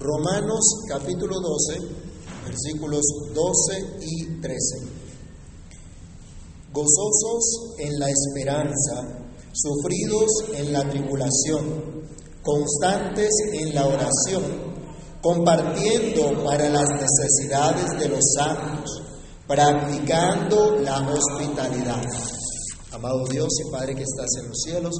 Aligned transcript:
Romanos 0.00 0.60
capítulo 0.88 1.40
12, 1.40 1.80
versículos 2.46 3.02
12 3.34 3.96
y 4.00 4.40
13. 4.40 4.56
Gozosos 6.72 7.74
en 7.78 7.98
la 7.98 8.06
esperanza, 8.08 9.26
sufridos 9.52 10.30
en 10.54 10.72
la 10.72 10.88
tribulación, 10.88 12.04
constantes 12.42 13.28
en 13.52 13.74
la 13.74 13.86
oración, 13.88 14.44
compartiendo 15.20 16.44
para 16.44 16.68
las 16.68 16.88
necesidades 16.90 17.98
de 17.98 18.08
los 18.08 18.24
santos, 18.36 19.02
practicando 19.48 20.76
la 20.76 21.00
hospitalidad. 21.10 22.04
Amado 22.92 23.24
Dios 23.28 23.48
y 23.66 23.72
Padre 23.72 23.96
que 23.96 24.04
estás 24.04 24.30
en 24.40 24.48
los 24.48 24.58
cielos, 24.62 24.94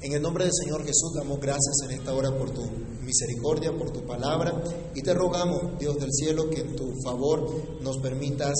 en 0.00 0.12
el 0.12 0.22
nombre 0.22 0.44
del 0.44 0.52
Señor 0.52 0.84
Jesús 0.84 1.12
damos 1.14 1.40
gracias 1.40 1.76
en 1.84 1.92
esta 1.92 2.14
hora 2.14 2.30
por 2.36 2.50
tu 2.50 2.62
misericordia, 3.02 3.76
por 3.76 3.90
tu 3.90 4.06
palabra 4.06 4.52
y 4.94 5.02
te 5.02 5.14
rogamos, 5.14 5.78
Dios 5.78 5.96
del 5.96 6.12
cielo, 6.12 6.50
que 6.50 6.60
en 6.60 6.76
tu 6.76 6.92
favor 7.04 7.48
nos 7.80 7.98
permitas 7.98 8.54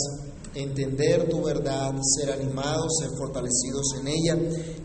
entender 0.55 1.29
tu 1.29 1.43
verdad, 1.43 1.95
ser 2.17 2.33
animados, 2.33 2.99
ser 3.01 3.11
fortalecidos 3.19 3.95
en 4.01 4.09
ella, 4.09 4.37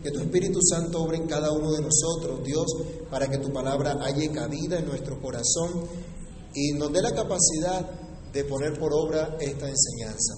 que 0.02 0.10
tu 0.10 0.20
Espíritu 0.20 0.60
Santo 0.62 1.02
obre 1.02 1.16
en 1.16 1.26
cada 1.26 1.50
uno 1.50 1.72
de 1.72 1.80
nosotros, 1.80 2.44
Dios, 2.44 2.66
para 3.10 3.28
que 3.28 3.38
tu 3.38 3.52
palabra 3.52 3.98
haya 4.02 4.30
cabida 4.32 4.78
en 4.78 4.86
nuestro 4.86 5.20
corazón 5.20 5.86
y 6.54 6.72
nos 6.72 6.92
dé 6.92 7.00
la 7.00 7.14
capacidad 7.14 7.88
de 8.32 8.44
poner 8.44 8.78
por 8.78 8.92
obra 8.92 9.36
esta 9.40 9.68
enseñanza. 9.68 10.34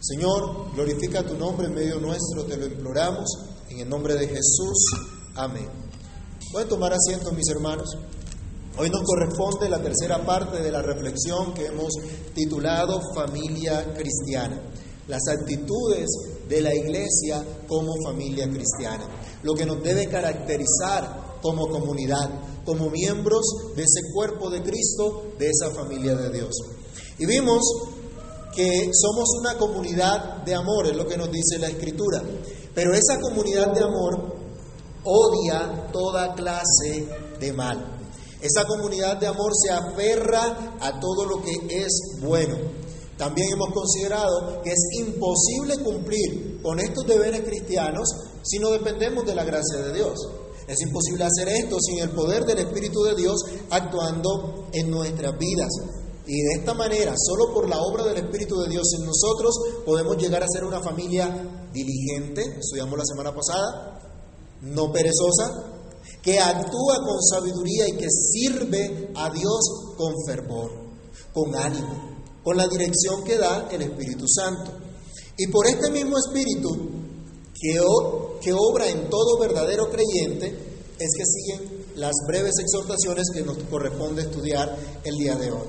Señor, 0.00 0.72
glorifica 0.74 1.26
tu 1.26 1.36
nombre 1.36 1.66
en 1.66 1.74
medio 1.74 1.98
nuestro, 1.98 2.44
te 2.44 2.56
lo 2.56 2.66
imploramos, 2.66 3.28
en 3.68 3.80
el 3.80 3.88
nombre 3.88 4.14
de 4.14 4.28
Jesús. 4.28 5.17
Amén. 5.38 5.68
Pueden 6.50 6.68
tomar 6.68 6.92
asiento, 6.92 7.30
mis 7.30 7.48
hermanos. 7.48 7.96
Hoy 8.76 8.90
nos 8.90 9.02
corresponde 9.04 9.68
la 9.68 9.80
tercera 9.80 10.26
parte 10.26 10.60
de 10.60 10.72
la 10.72 10.82
reflexión 10.82 11.54
que 11.54 11.66
hemos 11.66 11.92
titulado 12.34 13.00
Familia 13.14 13.94
Cristiana, 13.94 14.60
las 15.06 15.22
actitudes 15.28 16.08
de 16.48 16.60
la 16.60 16.74
iglesia 16.74 17.44
como 17.68 17.94
familia 18.04 18.50
cristiana, 18.50 19.06
lo 19.44 19.54
que 19.54 19.64
nos 19.64 19.80
debe 19.80 20.08
caracterizar 20.08 21.38
como 21.40 21.68
comunidad, 21.68 22.28
como 22.64 22.90
miembros 22.90 23.44
de 23.76 23.82
ese 23.84 24.12
cuerpo 24.12 24.50
de 24.50 24.60
Cristo, 24.64 25.34
de 25.38 25.50
esa 25.50 25.70
familia 25.70 26.16
de 26.16 26.30
Dios. 26.32 26.50
Y 27.16 27.26
vimos 27.26 27.62
que 28.56 28.90
somos 28.92 29.28
una 29.38 29.56
comunidad 29.56 30.42
de 30.42 30.56
amor, 30.56 30.88
es 30.88 30.96
lo 30.96 31.06
que 31.06 31.16
nos 31.16 31.30
dice 31.30 31.60
la 31.60 31.68
Escritura, 31.68 32.24
pero 32.74 32.92
esa 32.92 33.20
comunidad 33.20 33.72
de 33.72 33.84
amor 33.84 34.47
odia 35.04 35.88
toda 35.92 36.34
clase 36.34 37.08
de 37.40 37.52
mal. 37.52 37.98
Esa 38.40 38.64
comunidad 38.66 39.16
de 39.16 39.26
amor 39.26 39.52
se 39.54 39.70
aferra 39.70 40.76
a 40.80 41.00
todo 41.00 41.24
lo 41.24 41.42
que 41.42 41.84
es 41.84 42.20
bueno. 42.20 42.56
También 43.16 43.48
hemos 43.52 43.72
considerado 43.72 44.62
que 44.62 44.70
es 44.70 45.00
imposible 45.00 45.78
cumplir 45.82 46.62
con 46.62 46.78
estos 46.78 47.04
deberes 47.04 47.40
cristianos 47.40 48.08
si 48.44 48.58
no 48.60 48.70
dependemos 48.70 49.26
de 49.26 49.34
la 49.34 49.44
gracia 49.44 49.78
de 49.78 49.92
Dios. 49.92 50.14
Es 50.68 50.80
imposible 50.82 51.24
hacer 51.24 51.48
esto 51.48 51.78
sin 51.80 51.98
el 51.98 52.10
poder 52.10 52.44
del 52.44 52.58
Espíritu 52.58 53.02
de 53.02 53.16
Dios 53.16 53.40
actuando 53.70 54.68
en 54.72 54.90
nuestras 54.90 55.36
vidas. 55.36 55.70
Y 56.26 56.42
de 56.42 56.60
esta 56.60 56.74
manera, 56.74 57.14
solo 57.16 57.54
por 57.54 57.68
la 57.68 57.80
obra 57.80 58.04
del 58.04 58.18
Espíritu 58.18 58.60
de 58.60 58.68
Dios 58.68 58.86
en 58.98 59.06
nosotros, 59.06 59.54
podemos 59.84 60.16
llegar 60.18 60.42
a 60.42 60.46
ser 60.46 60.62
una 60.62 60.80
familia 60.80 61.68
diligente, 61.72 62.42
estudiamos 62.60 62.98
la 62.98 63.04
semana 63.04 63.34
pasada, 63.34 64.07
no 64.62 64.92
perezosa, 64.92 65.68
que 66.22 66.38
actúa 66.40 66.98
con 67.04 67.22
sabiduría 67.22 67.88
y 67.88 67.96
que 67.96 68.08
sirve 68.10 69.10
a 69.14 69.30
Dios 69.30 69.60
con 69.96 70.12
fervor, 70.26 70.70
con 71.32 71.54
ánimo, 71.54 72.16
con 72.42 72.56
la 72.56 72.66
dirección 72.66 73.24
que 73.24 73.38
da 73.38 73.68
el 73.70 73.82
Espíritu 73.82 74.26
Santo. 74.26 74.72
Y 75.36 75.46
por 75.48 75.66
este 75.66 75.90
mismo 75.90 76.16
Espíritu 76.18 76.98
que, 77.60 78.52
obra 78.52 78.88
en 78.88 79.08
todo 79.08 79.38
verdadero 79.38 79.90
creyente, 79.90 80.46
es 80.98 81.10
que 81.16 81.24
siguen 81.24 81.84
las 81.96 82.14
breves 82.26 82.54
exhortaciones 82.58 83.26
que 83.32 83.42
nos 83.42 83.58
corresponde 83.64 84.22
estudiar 84.22 84.76
el 85.04 85.14
día 85.16 85.36
de 85.36 85.50
hoy. 85.50 85.68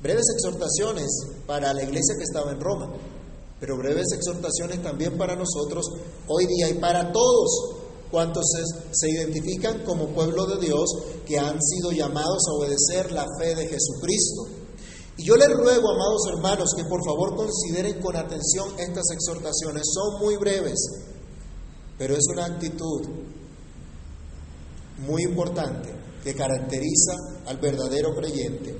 Breves 0.00 0.26
exhortaciones 0.34 1.08
para 1.46 1.72
la 1.72 1.82
iglesia 1.82 2.16
que 2.16 2.24
estaba 2.24 2.50
en 2.52 2.60
Roma, 2.60 2.92
pero 3.62 3.78
breves 3.78 4.08
exhortaciones 4.12 4.82
también 4.82 5.16
para 5.16 5.36
nosotros 5.36 5.86
hoy 6.26 6.46
día 6.46 6.68
y 6.68 6.80
para 6.80 7.12
todos 7.12 7.76
cuantos 8.10 8.44
se, 8.90 9.08
identifican 9.08 9.84
como 9.84 10.08
pueblo 10.08 10.46
de 10.46 10.66
Dios 10.66 10.90
que 11.24 11.38
han 11.38 11.62
sido 11.62 11.92
llamados 11.92 12.42
a 12.48 12.58
obedecer 12.58 13.12
la 13.12 13.24
fe 13.38 13.54
de 13.54 13.68
Jesucristo. 13.68 14.48
Y 15.16 15.24
yo 15.24 15.36
les 15.36 15.48
ruego, 15.48 15.92
amados 15.92 16.22
hermanos, 16.34 16.70
que 16.76 16.82
por 16.86 17.04
favor 17.04 17.36
consideren 17.36 18.00
con 18.00 18.16
atención 18.16 18.68
estas 18.80 19.04
exhortaciones. 19.12 19.84
Son 19.94 20.18
muy 20.18 20.36
breves, 20.38 20.80
pero 21.96 22.16
es 22.16 22.24
una 22.32 22.46
actitud 22.46 23.02
muy 25.06 25.22
importante 25.22 25.88
que 26.24 26.34
caracteriza 26.34 27.14
al 27.46 27.58
verdadero 27.58 28.12
creyente. 28.12 28.76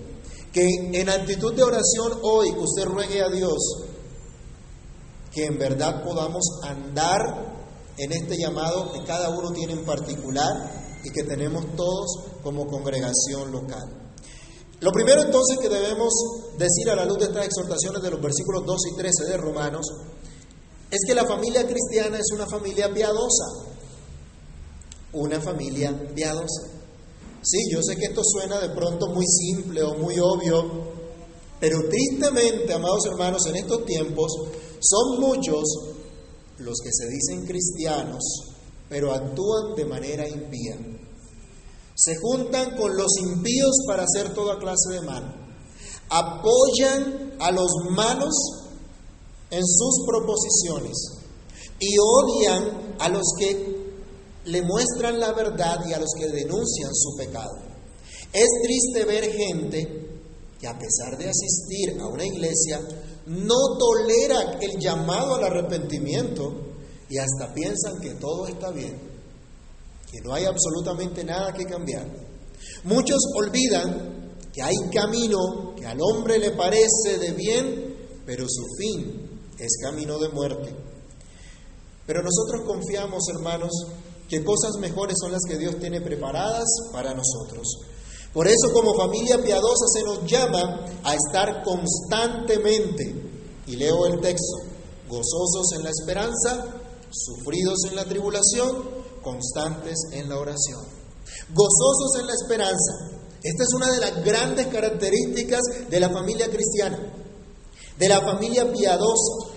Que 0.52 0.66
en 0.92 1.08
actitud 1.08 1.54
de 1.54 1.62
oración 1.62 2.18
hoy 2.22 2.50
usted 2.58 2.84
ruegue 2.84 3.22
a 3.22 3.30
Dios 3.30 3.91
que 5.32 5.46
en 5.46 5.58
verdad 5.58 6.02
podamos 6.04 6.44
andar 6.62 7.20
en 7.96 8.12
este 8.12 8.36
llamado 8.36 8.92
que 8.92 9.04
cada 9.04 9.30
uno 9.30 9.52
tiene 9.52 9.72
en 9.72 9.84
particular 9.84 10.52
y 11.04 11.10
que 11.10 11.24
tenemos 11.24 11.64
todos 11.76 12.40
como 12.42 12.66
congregación 12.66 13.50
local. 13.50 14.02
Lo 14.80 14.90
primero 14.90 15.22
entonces 15.22 15.58
que 15.58 15.68
debemos 15.68 16.12
decir 16.58 16.90
a 16.90 16.96
la 16.96 17.04
luz 17.04 17.18
de 17.18 17.26
estas 17.26 17.46
exhortaciones 17.46 18.02
de 18.02 18.10
los 18.10 18.20
versículos 18.20 18.64
2 18.66 18.80
y 18.92 18.96
13 18.96 19.24
de 19.30 19.36
Romanos 19.36 19.86
es 20.90 20.98
que 21.06 21.14
la 21.14 21.24
familia 21.24 21.66
cristiana 21.66 22.18
es 22.18 22.26
una 22.34 22.46
familia 22.46 22.92
piadosa. 22.92 23.44
Una 25.12 25.40
familia 25.40 25.94
piadosa. 26.14 26.62
Sí, 27.42 27.58
yo 27.70 27.80
sé 27.82 27.96
que 27.96 28.06
esto 28.06 28.22
suena 28.24 28.58
de 28.58 28.70
pronto 28.70 29.08
muy 29.08 29.24
simple 29.26 29.82
o 29.82 29.94
muy 29.94 30.18
obvio, 30.18 30.92
pero 31.60 31.78
tristemente, 31.88 32.72
amados 32.72 33.06
hermanos, 33.06 33.46
en 33.46 33.56
estos 33.56 33.84
tiempos 33.84 34.32
son 34.82 35.20
muchos 35.20 35.62
los 36.58 36.78
que 36.82 36.90
se 36.92 37.08
dicen 37.08 37.46
cristianos, 37.46 38.22
pero 38.88 39.12
actúan 39.12 39.74
de 39.76 39.84
manera 39.84 40.28
impía. 40.28 40.76
Se 41.94 42.16
juntan 42.16 42.76
con 42.76 42.96
los 42.96 43.16
impíos 43.20 43.76
para 43.86 44.04
hacer 44.04 44.34
toda 44.34 44.58
clase 44.58 44.90
de 44.94 45.02
mal. 45.02 45.36
Apoyan 46.08 47.34
a 47.38 47.50
los 47.52 47.70
malos 47.90 48.34
en 49.50 49.62
sus 49.64 50.04
proposiciones 50.06 50.96
y 51.78 51.96
odian 51.98 52.96
a 52.98 53.08
los 53.08 53.24
que 53.38 53.72
le 54.44 54.62
muestran 54.62 55.20
la 55.20 55.32
verdad 55.32 55.78
y 55.88 55.92
a 55.92 56.00
los 56.00 56.10
que 56.18 56.28
denuncian 56.28 56.94
su 56.94 57.16
pecado. 57.16 57.56
Es 58.32 58.48
triste 58.62 59.04
ver 59.04 59.30
gente 59.30 60.02
que 60.58 60.66
a 60.66 60.78
pesar 60.78 61.18
de 61.18 61.28
asistir 61.28 62.00
a 62.00 62.06
una 62.06 62.24
iglesia 62.24 62.80
no 63.26 63.78
tolera 63.78 64.58
el 64.60 64.78
llamado 64.80 65.36
al 65.36 65.44
arrepentimiento 65.44 66.52
y 67.08 67.18
hasta 67.18 67.52
piensan 67.54 68.00
que 68.00 68.14
todo 68.14 68.46
está 68.46 68.70
bien, 68.70 68.98
que 70.10 70.20
no 70.20 70.34
hay 70.34 70.44
absolutamente 70.44 71.24
nada 71.24 71.52
que 71.52 71.64
cambiar. 71.64 72.06
Muchos 72.84 73.18
olvidan 73.36 74.32
que 74.52 74.62
hay 74.62 74.74
camino 74.92 75.74
que 75.76 75.86
al 75.86 75.98
hombre 76.00 76.38
le 76.38 76.52
parece 76.52 77.18
de 77.18 77.32
bien, 77.32 77.96
pero 78.26 78.46
su 78.48 78.64
fin 78.78 79.40
es 79.58 79.78
camino 79.82 80.18
de 80.18 80.28
muerte. 80.28 80.74
Pero 82.06 82.22
nosotros 82.22 82.62
confiamos, 82.66 83.22
hermanos, 83.34 83.70
que 84.28 84.44
cosas 84.44 84.72
mejores 84.80 85.16
son 85.20 85.32
las 85.32 85.42
que 85.46 85.58
Dios 85.58 85.78
tiene 85.78 86.00
preparadas 86.00 86.64
para 86.92 87.14
nosotros. 87.14 87.66
Por 88.32 88.48
eso 88.48 88.72
como 88.72 88.94
familia 88.94 89.42
piadosa 89.42 89.86
se 89.92 90.02
nos 90.04 90.24
llama 90.24 90.86
a 91.04 91.14
estar 91.14 91.62
constantemente, 91.62 93.14
y 93.66 93.76
leo 93.76 94.06
el 94.06 94.20
texto, 94.20 94.56
gozosos 95.06 95.72
en 95.76 95.84
la 95.84 95.90
esperanza, 95.90 96.66
sufridos 97.10 97.80
en 97.90 97.96
la 97.96 98.04
tribulación, 98.06 98.88
constantes 99.22 99.96
en 100.12 100.30
la 100.30 100.38
oración. 100.38 100.80
Gozosos 101.54 102.20
en 102.20 102.26
la 102.26 102.32
esperanza. 102.32 102.92
Esta 103.42 103.64
es 103.64 103.74
una 103.74 103.92
de 103.92 104.00
las 104.00 104.24
grandes 104.24 104.66
características 104.68 105.60
de 105.90 106.00
la 106.00 106.08
familia 106.08 106.48
cristiana, 106.48 106.98
de 107.98 108.08
la 108.08 108.20
familia 108.20 108.72
piadosa. 108.72 109.52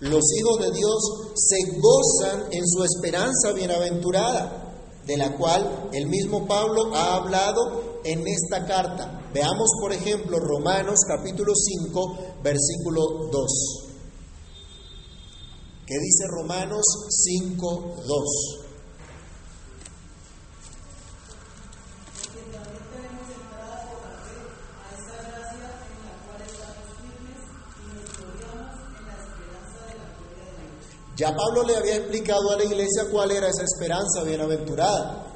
Los 0.00 0.24
hijos 0.38 0.58
de 0.60 0.70
Dios 0.72 0.98
se 1.34 1.56
gozan 1.80 2.46
en 2.50 2.66
su 2.66 2.82
esperanza 2.82 3.52
bienaventurada 3.52 4.65
de 5.06 5.16
la 5.16 5.36
cual 5.36 5.88
el 5.92 6.06
mismo 6.06 6.46
Pablo 6.46 6.94
ha 6.94 7.14
hablado 7.14 8.00
en 8.04 8.26
esta 8.26 8.66
carta. 8.66 9.30
Veamos, 9.32 9.68
por 9.80 9.92
ejemplo, 9.92 10.38
Romanos 10.38 10.98
capítulo 11.06 11.52
5, 11.54 12.18
versículo 12.42 13.28
2. 13.30 13.86
¿Qué 15.86 15.94
dice 16.00 16.24
Romanos 16.28 16.84
5, 17.08 17.96
2? 18.06 18.65
Ya 31.16 31.34
Pablo 31.34 31.62
le 31.62 31.76
había 31.76 31.96
explicado 31.96 32.50
a 32.50 32.56
la 32.56 32.64
iglesia 32.64 33.04
cuál 33.10 33.30
era 33.30 33.48
esa 33.48 33.62
esperanza 33.62 34.22
bienaventurada. 34.22 35.32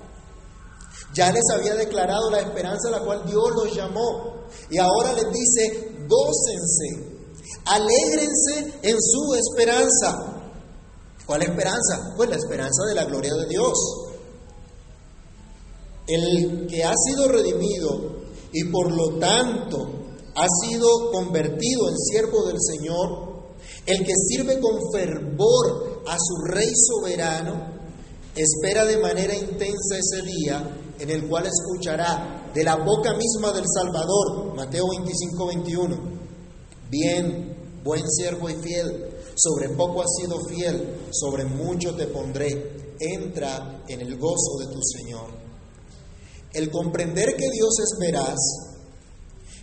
Ya 1.14 1.32
les 1.32 1.42
había 1.52 1.74
declarado 1.74 2.30
la 2.30 2.40
esperanza 2.40 2.88
a 2.88 2.92
la 2.92 3.00
cual 3.00 3.24
Dios 3.26 3.50
los 3.54 3.74
llamó. 3.74 4.46
Y 4.70 4.78
ahora 4.78 5.12
les 5.14 5.32
dice, 5.32 5.92
gócense, 6.06 7.20
alégrense 7.64 8.78
en 8.82 8.96
su 9.00 9.34
esperanza. 9.34 10.42
¿Cuál 11.26 11.42
esperanza? 11.42 12.12
Pues 12.16 12.28
la 12.28 12.36
esperanza 12.36 12.84
de 12.86 12.94
la 12.94 13.04
gloria 13.04 13.32
de 13.34 13.46
Dios. 13.46 13.78
El 16.06 16.66
que 16.66 16.84
ha 16.84 16.94
sido 16.94 17.28
redimido 17.28 18.20
y 18.52 18.64
por 18.64 18.90
lo 18.90 19.18
tanto 19.18 20.00
ha 20.34 20.46
sido 20.66 20.88
convertido 21.12 21.88
en 21.88 21.96
siervo 21.96 22.46
del 22.46 22.56
Señor, 22.60 23.29
el 23.86 24.04
que 24.04 24.12
sirve 24.28 24.60
con 24.60 24.78
fervor 24.92 26.02
a 26.06 26.16
su 26.18 26.36
Rey 26.52 26.70
soberano, 26.74 27.80
espera 28.34 28.84
de 28.84 28.98
manera 28.98 29.34
intensa 29.34 29.96
ese 29.98 30.22
día 30.22 30.76
en 30.98 31.10
el 31.10 31.28
cual 31.28 31.46
escuchará 31.46 32.50
de 32.54 32.64
la 32.64 32.76
boca 32.76 33.14
misma 33.14 33.52
del 33.52 33.64
Salvador, 33.66 34.54
Mateo 34.54 34.88
25, 34.88 35.46
21, 35.46 35.98
bien, 36.90 37.80
buen 37.82 38.08
siervo 38.10 38.50
y 38.50 38.54
fiel, 38.56 39.10
sobre 39.34 39.70
poco 39.70 40.02
has 40.02 40.10
sido 40.20 40.38
fiel, 40.46 40.96
sobre 41.10 41.44
mucho 41.44 41.94
te 41.94 42.06
pondré, 42.06 42.96
entra 43.00 43.82
en 43.88 44.00
el 44.00 44.18
gozo 44.18 44.58
de 44.58 44.66
tu 44.66 44.80
Señor. 44.82 45.30
El 46.52 46.70
comprender 46.70 47.36
que 47.36 47.48
Dios 47.50 47.74
es 47.80 47.96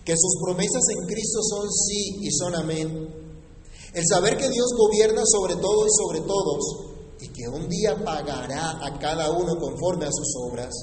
que 0.03 0.13
sus 0.15 0.41
promesas 0.41 0.83
en 0.97 1.05
Cristo 1.05 1.39
son 1.43 1.69
sí 1.69 2.19
y 2.21 2.31
son 2.31 2.55
amén, 2.55 3.09
el 3.93 4.03
saber 4.05 4.37
que 4.37 4.49
Dios 4.49 4.67
gobierna 4.77 5.21
sobre 5.25 5.55
todo 5.55 5.85
y 5.85 5.89
sobre 5.91 6.21
todos, 6.21 6.87
y 7.21 7.29
que 7.29 7.47
un 7.47 7.67
día 7.67 7.95
pagará 8.03 8.85
a 8.85 8.99
cada 8.99 9.31
uno 9.31 9.55
conforme 9.59 10.05
a 10.05 10.11
sus 10.11 10.33
obras, 10.49 10.73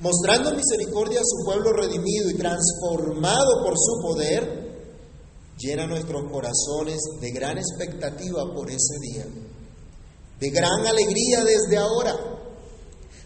mostrando 0.00 0.52
misericordia 0.52 1.20
a 1.20 1.24
su 1.24 1.44
pueblo 1.44 1.72
redimido 1.72 2.30
y 2.30 2.36
transformado 2.36 3.64
por 3.64 3.74
su 3.78 4.02
poder, 4.02 4.62
llena 5.58 5.86
nuestros 5.86 6.30
corazones 6.30 6.98
de 7.20 7.30
gran 7.30 7.58
expectativa 7.58 8.42
por 8.54 8.68
ese 8.68 8.98
día, 9.00 9.26
de 10.40 10.50
gran 10.50 10.86
alegría 10.86 11.44
desde 11.44 11.78
ahora. 11.78 12.16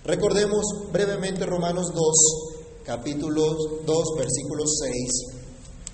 Recordemos 0.05 0.65
brevemente 0.93 1.47
Romanos 1.47 1.87
2, 1.93 2.85
capítulo 2.85 3.43
2, 3.85 4.05
versículos 4.17 4.79
6 4.85 5.37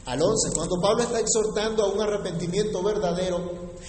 al 0.06 0.20
11. 0.20 0.54
Cuando 0.54 0.80
Pablo 0.80 1.02
está 1.02 1.20
exhortando 1.20 1.84
a 1.84 1.92
un 1.92 2.00
arrepentimiento 2.00 2.82
verdadero, 2.82 3.38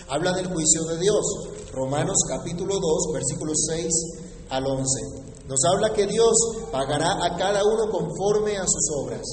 habla 0.07 0.33
del 0.33 0.47
juicio 0.47 0.83
de 0.85 0.99
Dios. 0.99 1.25
Romanos 1.71 2.17
capítulo 2.27 2.75
2, 2.79 3.13
versículos 3.13 3.57
6 3.69 3.87
al 4.49 4.65
11. 4.65 5.23
Nos 5.47 5.59
habla 5.65 5.93
que 5.93 6.07
Dios 6.07 6.33
pagará 6.71 7.25
a 7.25 7.35
cada 7.37 7.63
uno 7.63 7.89
conforme 7.91 8.57
a 8.57 8.65
sus 8.65 8.89
obras. 8.97 9.23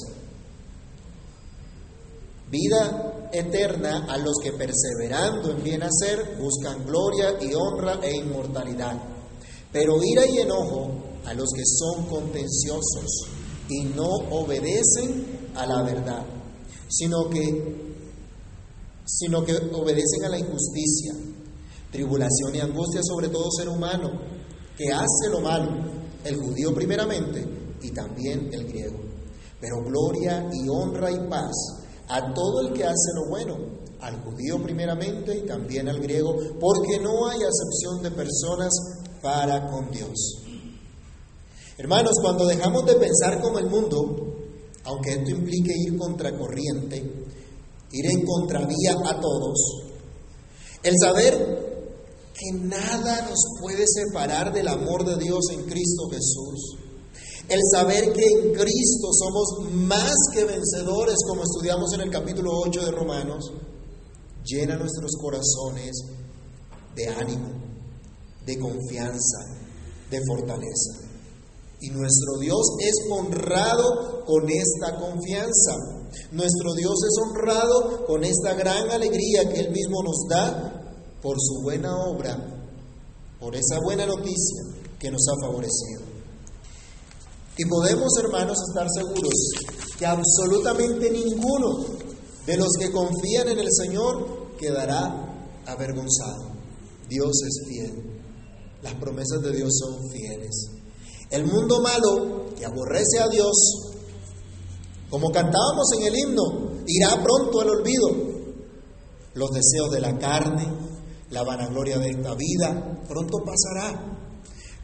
Vida 2.49 3.29
eterna 3.31 4.07
a 4.09 4.17
los 4.17 4.35
que 4.43 4.51
perseverando 4.51 5.51
en 5.51 5.63
bien 5.63 5.83
hacer 5.83 6.37
buscan 6.37 6.85
gloria 6.85 7.37
y 7.41 7.53
honra 7.53 7.99
e 8.01 8.17
inmortalidad. 8.17 8.97
Pero 9.71 10.03
ira 10.03 10.25
y 10.25 10.39
enojo 10.39 10.91
a 11.25 11.33
los 11.33 11.49
que 11.55 11.63
son 11.65 12.07
contenciosos 12.07 13.27
y 13.69 13.85
no 13.85 14.09
obedecen 14.31 15.51
a 15.55 15.65
la 15.65 15.83
verdad, 15.83 16.25
sino 16.91 17.29
que 17.29 17.91
sino 19.05 19.43
que 19.43 19.53
obedecen 19.73 20.25
a 20.25 20.29
la 20.29 20.39
injusticia, 20.39 21.13
tribulación 21.91 22.55
y 22.55 22.59
angustia 22.59 23.01
sobre 23.03 23.29
todo 23.29 23.51
ser 23.51 23.67
humano 23.67 24.09
que 24.77 24.91
hace 24.91 25.29
lo 25.29 25.41
malo, 25.41 25.69
el 26.23 26.37
judío 26.37 26.73
primeramente 26.73 27.45
y 27.81 27.91
también 27.91 28.49
el 28.53 28.65
griego. 28.67 28.99
Pero 29.59 29.83
gloria 29.83 30.49
y 30.53 30.69
honra 30.69 31.11
y 31.11 31.27
paz 31.29 31.51
a 32.07 32.33
todo 32.33 32.61
el 32.61 32.73
que 32.73 32.83
hace 32.83 33.11
lo 33.15 33.29
bueno, 33.29 33.57
al 33.99 34.21
judío 34.23 34.61
primeramente 34.61 35.37
y 35.37 35.45
también 35.45 35.87
al 35.87 35.99
griego, 35.99 36.35
porque 36.59 36.99
no 36.99 37.27
hay 37.27 37.39
acepción 37.41 38.01
de 38.01 38.11
personas 38.11 38.73
para 39.21 39.67
con 39.69 39.91
Dios. 39.91 40.41
Hermanos, 41.77 42.13
cuando 42.21 42.45
dejamos 42.45 42.85
de 42.85 42.95
pensar 42.95 43.41
como 43.41 43.59
el 43.59 43.67
mundo, 43.67 44.30
aunque 44.83 45.11
esto 45.11 45.31
implique 45.31 45.73
ir 45.75 45.97
contracorriente, 45.97 46.97
ir 47.91 48.05
en 48.05 48.25
contravía 48.25 48.95
a 49.05 49.19
todos, 49.19 49.83
el 50.83 50.95
saber 50.99 51.71
que 52.33 52.57
nada 52.59 53.27
nos 53.29 53.39
puede 53.59 53.85
separar 53.87 54.51
del 54.53 54.67
amor 54.67 55.05
de 55.05 55.23
Dios 55.23 55.45
en 55.51 55.65
Cristo 55.65 56.09
Jesús, 56.09 56.77
el 57.49 57.59
saber 57.71 58.13
que 58.13 58.23
en 58.23 58.53
Cristo 58.53 59.09
somos 59.11 59.71
más 59.73 60.13
que 60.33 60.45
vencedores, 60.45 61.17
como 61.27 61.43
estudiamos 61.43 61.93
en 61.93 62.01
el 62.01 62.09
capítulo 62.09 62.51
8 62.65 62.85
de 62.85 62.91
Romanos, 62.91 63.51
llena 64.45 64.77
nuestros 64.77 65.11
corazones 65.21 65.91
de 66.95 67.07
ánimo, 67.09 67.49
de 68.45 68.57
confianza, 68.57 69.37
de 70.09 70.19
fortaleza. 70.25 71.10
Y 71.81 71.89
nuestro 71.89 72.37
Dios 72.39 72.61
es 72.79 72.93
honrado 73.09 74.23
con 74.25 74.47
esta 74.47 74.97
confianza. 74.97 75.71
Nuestro 76.31 76.73
Dios 76.75 76.93
es 77.09 77.17
honrado 77.23 78.05
con 78.05 78.23
esta 78.23 78.53
gran 78.53 78.89
alegría 78.91 79.49
que 79.49 79.61
Él 79.61 79.71
mismo 79.71 80.03
nos 80.03 80.27
da 80.29 81.17
por 81.23 81.37
su 81.39 81.63
buena 81.63 81.91
obra, 82.05 82.37
por 83.39 83.55
esa 83.55 83.79
buena 83.83 84.05
noticia 84.05 84.61
que 84.99 85.09
nos 85.09 85.21
ha 85.27 85.47
favorecido. 85.47 86.01
Y 87.57 87.65
podemos, 87.65 88.11
hermanos, 88.19 88.57
estar 88.69 88.87
seguros 88.93 89.33
que 89.97 90.05
absolutamente 90.05 91.09
ninguno 91.09 91.85
de 92.45 92.57
los 92.57 92.69
que 92.79 92.91
confían 92.91 93.49
en 93.49 93.59
el 93.59 93.71
Señor 93.71 94.55
quedará 94.57 95.61
avergonzado. 95.65 96.51
Dios 97.09 97.31
es 97.43 97.67
fiel. 97.67 98.21
Las 98.83 98.93
promesas 98.95 99.41
de 99.41 99.51
Dios 99.51 99.71
son 99.79 100.09
fieles. 100.11 100.80
El 101.31 101.45
mundo 101.45 101.81
malo 101.81 102.45
que 102.57 102.65
aborrece 102.65 103.19
a 103.19 103.29
Dios, 103.29 103.53
como 105.09 105.29
cantábamos 105.29 105.87
en 105.97 106.07
el 106.07 106.19
himno, 106.19 106.83
irá 106.85 107.23
pronto 107.23 107.61
al 107.61 107.69
olvido. 107.69 108.09
Los 109.33 109.49
deseos 109.51 109.89
de 109.91 110.01
la 110.01 110.17
carne, 110.19 110.67
la 111.29 111.43
vanagloria 111.43 111.99
de 111.99 112.09
esta 112.09 112.35
vida, 112.35 113.01
pronto 113.07 113.37
pasará. 113.45 114.17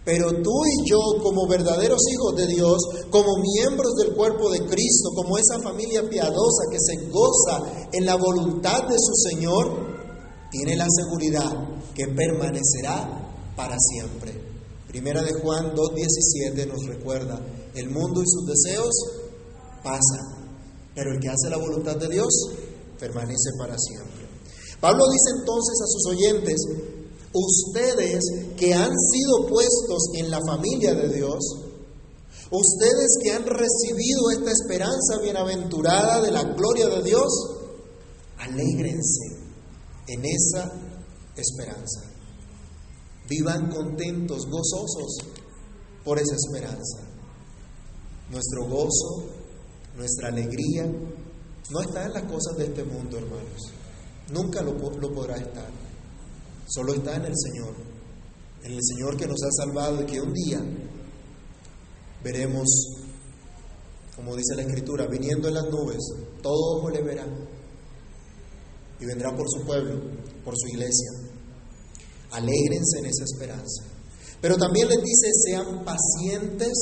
Pero 0.05 0.41
tú 0.41 0.63
y 0.65 0.89
yo, 0.89 0.99
como 1.21 1.49
verdaderos 1.49 1.99
hijos 2.09 2.37
de 2.37 2.47
Dios, 2.47 2.77
como 3.09 3.41
miembros 3.41 3.93
del 3.95 4.15
cuerpo 4.15 4.49
de 4.49 4.59
Cristo, 4.59 5.09
como 5.13 5.37
esa 5.37 5.59
familia 5.61 6.09
piadosa 6.09 6.63
que 6.71 6.77
se 6.79 7.09
goza 7.09 7.89
en 7.91 8.05
la 8.05 8.15
voluntad 8.15 8.83
de 8.83 8.95
su 8.97 9.29
Señor, 9.29 9.69
tiene 10.49 10.77
la 10.77 10.87
seguridad 10.89 11.51
que 11.93 12.07
permanecerá 12.07 13.33
para 13.57 13.75
siempre. 13.77 14.46
Primera 14.87 15.21
de 15.21 15.33
Juan 15.41 15.73
2.17 15.75 16.67
nos 16.67 16.85
recuerda, 16.85 17.39
el 17.75 17.89
mundo 17.89 18.21
y 18.21 18.25
sus 18.25 18.45
deseos 18.45 18.95
pasan, 19.83 20.47
pero 20.95 21.11
el 21.11 21.19
que 21.19 21.29
hace 21.29 21.49
la 21.49 21.57
voluntad 21.57 21.97
de 21.97 22.07
Dios 22.07 22.33
permanece 22.99 23.51
para 23.59 23.75
siempre. 23.77 24.25
Pablo 24.79 25.03
dice 25.11 25.39
entonces 25.39 25.81
a 25.81 25.87
sus 25.87 26.05
oyentes, 26.11 26.61
ustedes 27.33 28.23
que 28.55 28.73
han 28.73 28.91
sido 28.97 29.47
puestos 29.47 30.03
en 30.15 30.31
la 30.31 30.39
familia 30.45 30.93
de 30.93 31.13
Dios, 31.13 31.39
ustedes 32.49 33.17
que 33.21 33.31
han 33.31 33.45
recibido 33.45 34.31
esta 34.31 34.51
esperanza 34.51 35.19
bienaventurada 35.21 36.21
de 36.21 36.31
la 36.31 36.43
gloria 36.43 36.87
de 36.87 37.03
Dios, 37.03 37.27
alégrense 38.37 39.37
en 40.07 40.23
esa 40.25 40.71
esperanza. 41.35 42.06
Vivan 43.29 43.69
contentos, 43.69 44.45
gozosos 44.45 45.17
por 46.03 46.17
esa 46.17 46.35
esperanza. 46.35 47.03
Nuestro 48.29 48.65
gozo, 48.65 49.25
nuestra 49.95 50.29
alegría, 50.29 50.85
no 51.69 51.81
está 51.81 52.05
en 52.05 52.13
las 52.13 52.23
cosas 52.23 52.57
de 52.57 52.65
este 52.65 52.83
mundo, 52.83 53.17
hermanos. 53.17 53.73
Nunca 54.31 54.61
lo, 54.61 54.73
lo 54.73 55.13
podrá 55.13 55.35
estar. 55.35 55.69
Solo 56.67 56.93
está 56.93 57.15
en 57.15 57.25
el 57.25 57.35
Señor. 57.35 57.75
En 58.63 58.73
el 58.73 58.83
Señor 58.83 59.17
que 59.17 59.27
nos 59.27 59.41
ha 59.43 59.51
salvado 59.51 60.01
y 60.01 60.05
que 60.05 60.21
un 60.21 60.33
día 60.33 60.61
veremos, 62.23 62.67
como 64.15 64.35
dice 64.35 64.55
la 64.55 64.63
Escritura, 64.63 65.07
viniendo 65.07 65.47
en 65.47 65.53
las 65.53 65.69
nubes, 65.69 65.99
todo 66.41 66.77
ojo 66.77 66.89
le 66.89 67.01
verá. 67.01 67.25
Y 68.99 69.05
vendrá 69.05 69.35
por 69.35 69.45
su 69.49 69.65
pueblo, 69.65 70.01
por 70.43 70.53
su 70.57 70.67
iglesia. 70.69 71.26
Alégrense 72.31 72.99
en 72.99 73.05
esa 73.05 73.23
esperanza. 73.23 73.83
Pero 74.41 74.55
también 74.57 74.87
les 74.89 75.01
dice, 75.01 75.31
sean 75.45 75.83
pacientes 75.83 76.73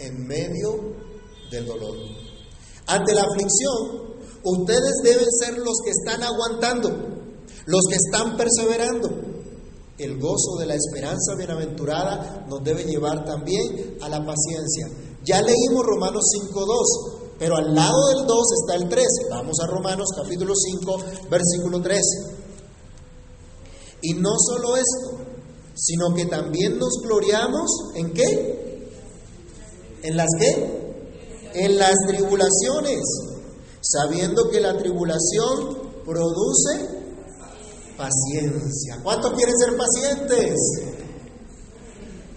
en 0.00 0.26
medio 0.26 0.94
del 1.50 1.66
dolor. 1.66 1.96
Ante 2.86 3.14
la 3.14 3.22
aflicción, 3.22 4.16
ustedes 4.42 4.94
deben 5.02 5.26
ser 5.30 5.58
los 5.58 5.78
que 5.84 5.90
están 5.90 6.22
aguantando, 6.22 6.88
los 7.66 7.82
que 7.88 7.96
están 7.96 8.36
perseverando. 8.36 9.08
el 9.98 10.20
gozo 10.20 10.56
de 10.58 10.66
la 10.66 10.74
esperanza 10.74 11.34
bienaventurada 11.38 12.44
nos 12.50 12.62
debe 12.62 12.84
llevar 12.84 13.24
también 13.24 13.96
a 14.02 14.08
la 14.10 14.18
paciencia. 14.24 14.88
Ya 15.24 15.40
leímos 15.40 15.86
Romanos 15.86 16.22
5.2, 16.52 17.36
pero 17.38 17.56
al 17.56 17.74
lado 17.74 18.08
del 18.08 18.26
2 18.26 18.38
está 18.62 18.74
el 18.76 18.88
3. 18.88 19.06
Vamos 19.30 19.56
a 19.62 19.66
Romanos 19.66 20.08
capítulo 20.14 20.52
5, 20.54 20.98
versículo 21.30 21.80
3. 21.80 22.02
Y 24.02 24.14
no 24.14 24.30
solo 24.38 24.76
esto, 24.76 25.18
sino 25.74 26.14
que 26.14 26.26
también 26.26 26.78
nos 26.78 27.00
gloriamos 27.02 27.70
en 27.94 28.12
qué? 28.12 28.90
¿En 30.02 30.16
las 30.16 30.28
qué? 30.38 30.94
En 31.54 31.78
las 31.78 31.94
tribulaciones, 32.06 33.00
sabiendo 33.80 34.48
que 34.50 34.60
la 34.60 34.76
tribulación 34.76 36.02
produce 36.04 36.88
paciencia. 37.96 39.00
¿Cuántos 39.02 39.32
quieren 39.32 39.54
ser 39.56 39.76
pacientes? 39.76 40.54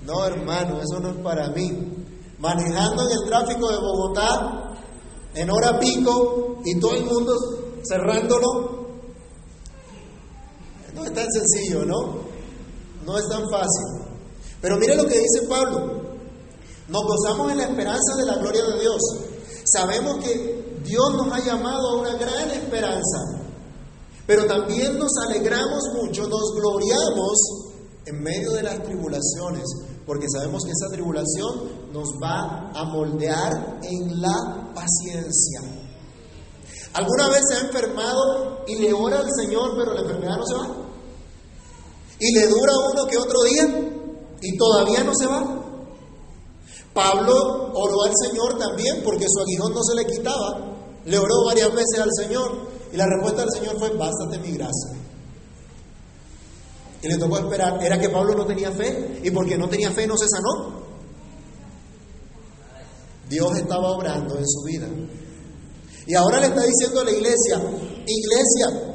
No, 0.06 0.25
hermano, 0.25 0.82
eso 0.82 1.00
no 1.00 1.10
es 1.10 1.18
para 1.18 1.50
mí. 1.50 2.06
Manejando 2.39 3.04
en 3.10 3.12
el 3.12 3.30
tráfico 3.30 3.70
de 3.70 3.78
Bogotá, 3.78 4.74
en 5.36 5.50
hora 5.50 5.78
pico, 5.80 6.62
y 6.66 6.80
todo 6.80 6.96
el 6.96 7.06
mundo 7.06 7.34
cerrándolo. 7.88 8.78
No 11.00 11.06
es 11.06 11.13
tan 11.13 11.32
sencillo, 11.32 11.86
¿no? 11.86 12.20
No 13.06 13.18
es 13.18 13.27
tan 13.29 13.50
fácil. 13.50 13.86
Pero 14.62 14.77
mire 14.77 14.96
lo 14.96 15.06
que 15.06 15.18
dice 15.18 15.48
Pablo. 15.48 16.00
Nos 16.89 17.03
gozamos 17.03 17.51
en 17.51 17.60
la 17.60 17.63
esperanza 17.65 18.15
de 18.18 18.25
la 18.25 18.36
gloria 18.36 18.63
de 18.65 18.79
Dios. 18.82 19.01
Sabemos 19.63 20.24
que 20.24 20.79
Dios 20.84 21.13
nos 21.15 21.32
ha 21.32 21.39
llamado 21.39 21.89
a 21.89 22.01
una 22.01 22.13
gran 22.15 22.51
esperanza. 22.51 23.18
Pero 24.27 24.46
también 24.46 24.98
nos 25.00 25.12
alegramos 25.27 25.84
mucho, 25.96 26.27
nos 26.27 26.53
gloriamos 26.56 27.38
en 28.06 28.22
medio 28.22 28.51
de 28.51 28.63
las 28.63 28.84
tribulaciones, 28.84 29.63
porque 30.06 30.27
sabemos 30.29 30.63
que 30.65 30.72
esa 30.72 30.91
tribulación 30.91 31.91
nos 31.94 32.10
va 32.22 32.72
a 32.74 32.84
moldear 32.84 33.79
en 33.84 34.22
la 34.22 34.72
paciencia. 34.74 35.62
¿Alguna 36.94 37.29
vez 37.29 37.41
se 37.48 37.56
ha 37.56 37.68
enfermado 37.68 38.63
y 38.68 38.75
le 38.75 38.94
ora 38.94 39.20
al 39.20 39.29
Señor, 39.39 39.72
pero 39.77 39.94
la 39.94 40.01
enfermedad 40.01 40.38
no 40.38 40.46
se 40.46 40.53
va? 40.56 40.88
¿Y 42.19 42.33
le 42.33 42.47
dura 42.47 42.73
uno 42.91 43.05
que 43.07 43.17
otro 43.17 43.43
día 43.43 43.91
y 44.41 44.57
todavía 44.57 45.03
no 45.03 45.13
se 45.15 45.25
va? 45.25 45.59
Pablo 46.93 47.71
oró 47.73 48.03
al 48.03 48.13
Señor 48.27 48.57
también 48.57 49.01
porque 49.03 49.25
su 49.29 49.39
aguijón 49.41 49.73
no 49.73 49.83
se 49.83 49.95
le 49.95 50.05
quitaba. 50.05 50.75
Le 51.05 51.17
oró 51.17 51.45
varias 51.45 51.73
veces 51.73 51.99
al 51.99 52.09
Señor 52.13 52.67
y 52.91 52.97
la 52.97 53.05
respuesta 53.05 53.41
del 53.41 53.51
Señor 53.51 53.79
fue, 53.79 53.89
bástate 53.95 54.39
mi 54.39 54.51
gracia. 54.51 54.99
Y 57.01 57.07
le 57.07 57.17
tocó 57.17 57.38
esperar. 57.38 57.81
Era 57.81 57.99
que 57.99 58.09
Pablo 58.09 58.35
no 58.35 58.45
tenía 58.45 58.71
fe. 58.71 59.21
Y 59.23 59.31
porque 59.31 59.57
no 59.57 59.69
tenía 59.69 59.91
fe 59.91 60.05
no 60.05 60.17
se 60.17 60.27
sanó. 60.27 60.79
Dios 63.29 63.57
estaba 63.57 63.91
obrando 63.91 64.38
en 64.38 64.47
su 64.47 64.63
vida. 64.63 64.88
Y 66.07 66.15
ahora 66.15 66.39
le 66.39 66.47
está 66.47 66.63
diciendo 66.63 67.01
a 67.01 67.03
la 67.03 67.11
iglesia, 67.11 67.61
iglesia, 68.07 68.88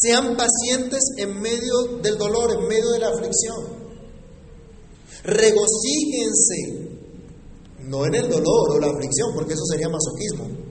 sean 0.00 0.36
pacientes 0.36 1.00
en 1.16 1.40
medio 1.40 1.98
del 2.02 2.18
dolor, 2.18 2.52
en 2.58 2.68
medio 2.68 2.90
de 2.90 2.98
la 2.98 3.08
aflicción. 3.08 3.86
Regocíjense, 5.24 6.98
no 7.80 8.04
en 8.06 8.14
el 8.14 8.28
dolor 8.28 8.70
o 8.70 8.80
la 8.80 8.88
aflicción, 8.88 9.34
porque 9.34 9.54
eso 9.54 9.64
sería 9.64 9.88
masoquismo 9.88 10.66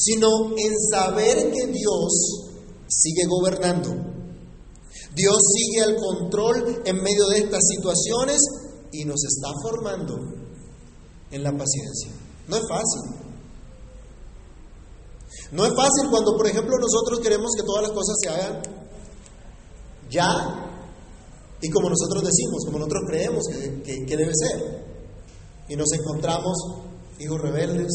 sino 0.00 0.56
en 0.56 0.72
saber 0.90 1.52
que 1.52 1.66
Dios 1.66 2.48
sigue 2.88 3.26
gobernando. 3.28 3.90
Dios 5.14 5.36
sigue 5.54 5.82
al 5.82 5.96
control 5.96 6.82
en 6.86 7.02
medio 7.02 7.28
de 7.28 7.38
estas 7.40 7.60
situaciones 7.68 8.38
y 8.92 9.04
nos 9.04 9.22
está 9.24 9.48
formando 9.62 10.16
en 11.30 11.42
la 11.42 11.52
paciencia. 11.52 12.12
No 12.48 12.56
es 12.56 12.62
fácil. 12.68 13.29
No 15.52 15.64
es 15.64 15.74
fácil 15.74 16.10
cuando, 16.10 16.36
por 16.36 16.46
ejemplo, 16.46 16.76
nosotros 16.78 17.20
queremos 17.20 17.50
que 17.56 17.62
todas 17.62 17.82
las 17.82 17.92
cosas 17.92 18.16
se 18.22 18.28
hagan 18.28 18.62
ya 20.08 20.66
y 21.62 21.70
como 21.70 21.88
nosotros 21.90 22.22
decimos, 22.22 22.64
como 22.64 22.78
nosotros 22.78 23.02
creemos 23.06 23.44
que, 23.48 24.06
que 24.06 24.16
debe 24.16 24.32
ser. 24.34 24.84
Y 25.68 25.76
nos 25.76 25.92
encontramos 25.92 26.56
hijos 27.18 27.40
rebeldes, 27.40 27.92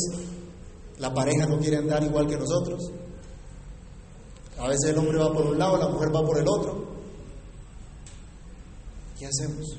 la 1.00 1.13
pareja 1.13 1.48
no 1.48 1.60
quiere 1.60 1.77
andar 1.77 2.04
igual 2.04 2.27
que 2.27 2.38
nosotros. 2.38 2.80
A 4.58 4.68
veces 4.70 4.92
el 4.92 4.98
hombre 4.98 5.18
va 5.18 5.34
por 5.34 5.46
un 5.46 5.58
lado, 5.58 5.77
la 5.77 5.89
mujer 5.89 6.15
va 6.15 6.25
por 6.25 6.38
el 6.38 6.48
otro. 6.48 6.86
¿Qué 9.20 9.25
hacemos? 9.25 9.77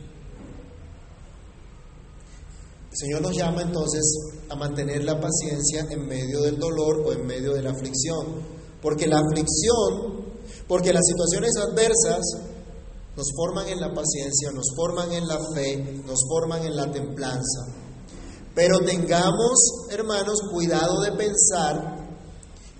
El 2.96 3.08
Señor 3.08 3.20
nos 3.20 3.36
llama 3.36 3.60
entonces 3.60 4.02
a 4.48 4.54
mantener 4.54 5.04
la 5.04 5.20
paciencia 5.20 5.86
en 5.90 6.06
medio 6.06 6.40
del 6.40 6.58
dolor 6.58 7.02
o 7.04 7.12
en 7.12 7.26
medio 7.26 7.52
de 7.52 7.60
la 7.60 7.72
aflicción. 7.72 8.40
Porque 8.80 9.06
la 9.06 9.18
aflicción, 9.18 10.24
porque 10.66 10.94
las 10.94 11.02
situaciones 11.04 11.50
adversas 11.58 12.24
nos 13.14 13.26
forman 13.36 13.68
en 13.68 13.80
la 13.80 13.92
paciencia, 13.92 14.50
nos 14.50 14.64
forman 14.74 15.12
en 15.12 15.28
la 15.28 15.38
fe, 15.54 16.02
nos 16.06 16.20
forman 16.26 16.64
en 16.64 16.74
la 16.74 16.90
templanza. 16.90 17.66
Pero 18.54 18.78
tengamos, 18.78 19.88
hermanos, 19.90 20.38
cuidado 20.50 21.02
de 21.02 21.12
pensar 21.12 22.08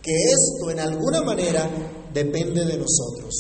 que 0.01 0.13
esto 0.15 0.71
en 0.71 0.81
alguna 0.81 1.21
manera 1.21 1.69
depende 2.15 2.65
de 2.65 2.79
nosotros. 2.79 3.35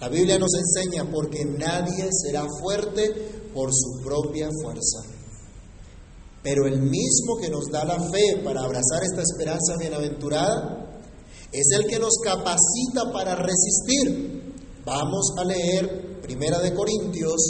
La 0.00 0.08
Biblia 0.08 0.38
nos 0.38 0.54
enseña 0.54 1.04
porque 1.12 1.44
nadie 1.44 2.08
será 2.10 2.46
fuerte 2.62 3.50
por 3.52 3.68
su 3.74 4.02
propia 4.02 4.48
fuerza. 4.62 5.19
Pero 6.42 6.66
el 6.66 6.80
mismo 6.80 7.36
que 7.40 7.50
nos 7.50 7.66
da 7.70 7.84
la 7.84 7.98
fe 8.00 8.40
para 8.42 8.62
abrazar 8.62 9.02
esta 9.02 9.22
esperanza 9.22 9.76
bienaventurada 9.78 11.02
es 11.52 11.66
el 11.76 11.86
que 11.86 11.98
nos 11.98 12.16
capacita 12.24 13.12
para 13.12 13.36
resistir. 13.36 14.54
Vamos 14.84 15.32
a 15.38 15.44
leer 15.44 16.20
Primera 16.22 16.60
de 16.60 16.72
Corintios, 16.72 17.40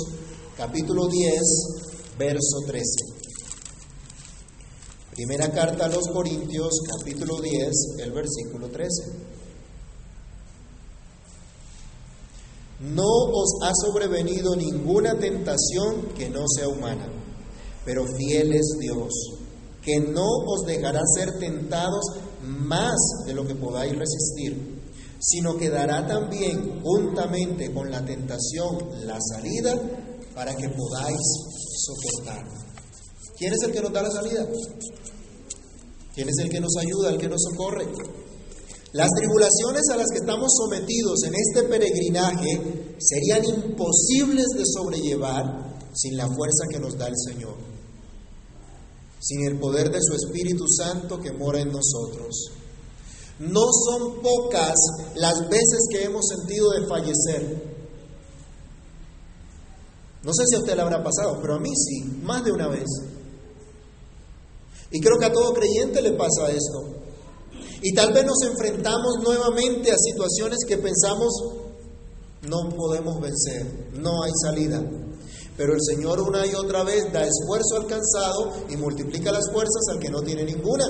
capítulo 0.56 1.06
10, 1.06 1.40
verso 2.18 2.58
13. 2.66 2.84
Primera 5.12 5.52
carta 5.52 5.84
a 5.84 5.88
los 5.88 6.08
Corintios, 6.08 6.80
capítulo 6.98 7.40
10, 7.40 7.68
el 7.98 8.12
versículo 8.12 8.68
13. 8.68 9.30
No 12.80 13.04
os 13.04 13.58
ha 13.62 13.72
sobrevenido 13.74 14.56
ninguna 14.56 15.18
tentación 15.18 16.14
que 16.16 16.30
no 16.30 16.46
sea 16.48 16.68
humana, 16.68 17.06
pero 17.84 18.04
fiel 18.16 18.52
es 18.52 18.76
Dios, 18.80 19.12
que 19.82 20.00
no 20.00 20.26
os 20.46 20.66
dejará 20.66 21.00
ser 21.14 21.38
tentados 21.38 22.04
más 22.42 22.96
de 23.26 23.34
lo 23.34 23.46
que 23.46 23.54
podáis 23.54 23.96
resistir, 23.96 24.80
sino 25.20 25.56
que 25.56 25.68
dará 25.68 26.06
también 26.06 26.80
juntamente 26.82 27.72
con 27.72 27.90
la 27.90 28.04
tentación 28.04 28.78
la 29.04 29.18
salida 29.20 29.80
para 30.34 30.54
que 30.56 30.68
podáis 30.68 31.18
soportar. 31.76 32.44
¿Quién 33.36 33.52
es 33.52 33.62
el 33.62 33.72
que 33.72 33.80
nos 33.80 33.92
da 33.92 34.02
la 34.02 34.10
salida? 34.10 34.46
¿Quién 36.14 36.28
es 36.28 36.38
el 36.38 36.50
que 36.50 36.60
nos 36.60 36.76
ayuda, 36.76 37.10
el 37.10 37.18
que 37.18 37.28
nos 37.28 37.42
socorre? 37.42 37.86
Las 38.92 39.08
tribulaciones 39.10 39.82
a 39.92 39.96
las 39.96 40.06
que 40.10 40.18
estamos 40.18 40.50
sometidos 40.56 41.22
en 41.24 41.34
este 41.34 41.62
peregrinaje 41.68 42.96
serían 42.98 43.44
imposibles 43.44 44.46
de 44.56 44.64
sobrellevar 44.66 45.78
sin 45.94 46.16
la 46.16 46.26
fuerza 46.26 46.64
que 46.70 46.80
nos 46.80 46.98
da 46.98 47.06
el 47.06 47.14
Señor, 47.16 47.54
sin 49.20 49.46
el 49.46 49.60
poder 49.60 49.90
de 49.90 49.98
su 50.00 50.14
Espíritu 50.14 50.64
Santo 50.66 51.20
que 51.20 51.32
mora 51.32 51.60
en 51.60 51.70
nosotros. 51.70 52.50
No 53.38 53.62
son 53.72 54.20
pocas 54.20 54.74
las 55.14 55.48
veces 55.48 55.88
que 55.90 56.04
hemos 56.04 56.26
sentido 56.26 56.70
de 56.70 56.86
fallecer. 56.86 57.70
No 60.22 60.32
sé 60.34 60.44
si 60.46 60.56
a 60.56 60.58
usted 60.58 60.74
le 60.74 60.82
habrá 60.82 61.02
pasado, 61.02 61.38
pero 61.40 61.54
a 61.54 61.60
mí 61.60 61.70
sí, 61.74 62.02
más 62.22 62.44
de 62.44 62.52
una 62.52 62.68
vez. 62.68 62.88
Y 64.90 65.00
creo 65.00 65.18
que 65.18 65.26
a 65.26 65.32
todo 65.32 65.54
creyente 65.54 66.02
le 66.02 66.12
pasa 66.12 66.50
esto. 66.50 67.00
Y 67.82 67.94
tal 67.94 68.12
vez 68.12 68.24
nos 68.26 68.42
enfrentamos 68.42 69.20
nuevamente 69.22 69.90
a 69.90 69.96
situaciones 69.96 70.58
que 70.66 70.76
pensamos 70.76 71.32
no 72.48 72.70
podemos 72.70 73.20
vencer, 73.20 73.90
no 73.94 74.22
hay 74.22 74.32
salida. 74.42 74.82
Pero 75.60 75.74
el 75.74 75.80
Señor 75.82 76.18
una 76.22 76.46
y 76.46 76.54
otra 76.54 76.84
vez 76.84 77.12
da 77.12 77.22
esfuerzo 77.22 77.76
alcanzado 77.76 78.64
y 78.70 78.78
multiplica 78.78 79.30
las 79.30 79.52
fuerzas 79.52 79.82
al 79.92 79.98
que 79.98 80.08
no 80.08 80.22
tiene 80.22 80.42
ninguna. 80.42 80.86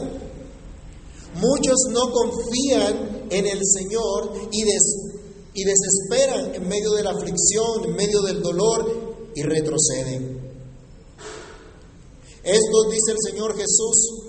Muchos 1.34 1.74
no 1.90 2.12
confían 2.12 3.26
en 3.30 3.46
el 3.48 3.58
Señor 3.64 4.32
y, 4.52 4.62
y 4.62 5.64
desesperan 5.64 6.54
en 6.54 6.68
medio 6.68 6.92
de 6.92 7.02
la 7.02 7.10
aflicción, 7.10 7.84
en 7.86 7.96
medio 7.96 8.20
del 8.20 8.40
dolor 8.40 9.30
y 9.34 9.42
retroceden. 9.42 10.38
Estos, 12.44 12.90
dice 12.92 13.10
el 13.10 13.18
Señor 13.28 13.56
Jesús, 13.56 14.22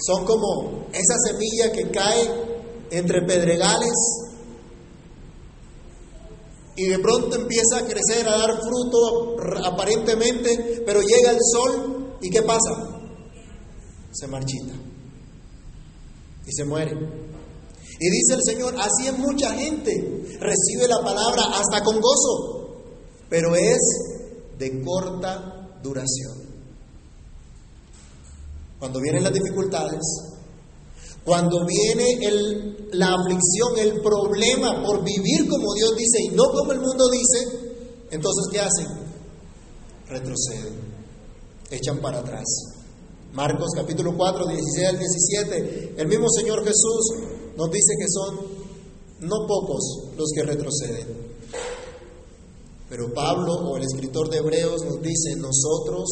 son 0.00 0.24
como 0.24 0.86
esa 0.94 1.14
semilla 1.26 1.72
que 1.72 1.90
cae 1.90 2.30
entre 2.90 3.20
pedregales 3.20 4.25
y 6.76 6.86
de 6.86 6.98
pronto 6.98 7.36
empieza 7.36 7.78
a 7.78 7.86
crecer, 7.86 8.28
a 8.28 8.36
dar 8.36 8.60
fruto 8.60 9.36
aparentemente, 9.64 10.82
pero 10.84 11.00
llega 11.00 11.30
el 11.30 11.38
sol 11.40 12.18
y 12.20 12.30
¿qué 12.30 12.42
pasa? 12.42 13.00
Se 14.12 14.26
marchita 14.26 14.74
y 16.46 16.52
se 16.52 16.64
muere. 16.64 16.92
Y 17.98 18.10
dice 18.10 18.34
el 18.34 18.42
Señor, 18.44 18.74
así 18.78 19.06
es 19.06 19.18
mucha 19.18 19.54
gente, 19.54 19.90
recibe 20.38 20.86
la 20.86 21.02
palabra 21.02 21.44
hasta 21.54 21.82
con 21.82 21.98
gozo, 22.00 22.84
pero 23.30 23.56
es 23.56 23.78
de 24.58 24.82
corta 24.82 25.78
duración. 25.82 26.46
Cuando 28.78 29.00
vienen 29.00 29.24
las 29.24 29.32
dificultades, 29.32 30.02
cuando 31.26 31.66
viene 31.66 32.20
la 32.92 33.14
aflicción, 33.14 33.76
el 33.78 34.00
problema 34.00 34.80
por 34.84 35.02
vivir 35.02 35.48
como 35.48 35.74
Dios 35.74 35.96
dice 35.96 36.22
y 36.22 36.28
no 36.28 36.44
como 36.52 36.70
el 36.70 36.80
mundo 36.80 37.10
dice, 37.10 37.74
entonces 38.12 38.44
¿qué 38.52 38.60
hacen? 38.60 38.86
Retroceden, 40.08 40.74
echan 41.68 42.00
para 42.00 42.20
atrás. 42.20 42.44
Marcos 43.32 43.70
capítulo 43.74 44.16
4, 44.16 44.46
16 44.46 44.88
al 44.88 44.98
17, 44.98 45.94
el 45.98 46.06
mismo 46.06 46.30
Señor 46.30 46.64
Jesús 46.64 47.14
nos 47.56 47.70
dice 47.72 47.94
que 47.98 48.06
son 48.08 48.36
no 49.28 49.46
pocos 49.48 50.04
los 50.16 50.30
que 50.32 50.44
retroceden. 50.44 51.08
Pero 52.88 53.12
Pablo 53.12 53.52
o 53.52 53.76
el 53.76 53.82
escritor 53.82 54.30
de 54.30 54.38
Hebreos 54.38 54.84
nos 54.84 55.02
dice, 55.02 55.34
nosotros 55.34 56.08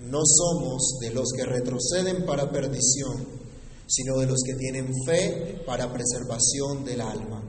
no 0.00 0.20
somos 0.24 0.96
de 1.02 1.10
los 1.10 1.28
que 1.36 1.44
retroceden 1.44 2.24
para 2.24 2.50
perdición, 2.50 3.45
sino 3.86 4.18
de 4.18 4.26
los 4.26 4.42
que 4.44 4.54
tienen 4.54 4.88
fe 5.06 5.62
para 5.64 5.92
preservación 5.92 6.84
del 6.84 7.00
alma. 7.00 7.42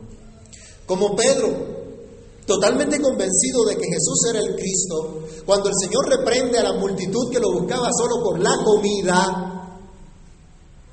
Como 0.86 1.16
Pedro, 1.16 1.78
totalmente 2.46 3.02
convencido 3.02 3.66
de 3.66 3.76
que 3.76 3.86
Jesús 3.86 4.30
era 4.30 4.40
el 4.40 4.56
Cristo, 4.56 5.26
cuando 5.46 5.70
el 5.70 5.76
Señor 5.80 6.08
reprende 6.08 6.58
a 6.58 6.64
la 6.64 6.74
multitud 6.74 7.32
que 7.32 7.40
lo 7.40 7.52
buscaba 7.52 7.90
solo 7.92 8.24
por 8.24 8.40
la 8.40 8.56
comida, 8.64 9.80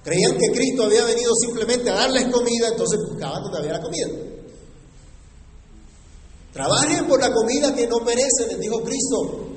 creían 0.02 0.36
que 0.36 0.52
Cristo 0.52 0.84
había 0.84 1.04
venido 1.04 1.32
simplemente 1.34 1.90
a 1.90 1.94
darles 1.94 2.24
comida, 2.32 2.68
entonces 2.68 2.98
buscaban 3.08 3.42
donde 3.42 3.58
había 3.58 3.72
la 3.74 3.82
comida. 3.82 4.08
Trabajen 6.52 7.06
por 7.08 7.20
la 7.20 7.32
comida 7.32 7.74
que 7.74 7.86
no 7.86 7.98
perece, 7.98 8.46
les 8.48 8.60
dijo 8.60 8.82
Cristo. 8.82 9.48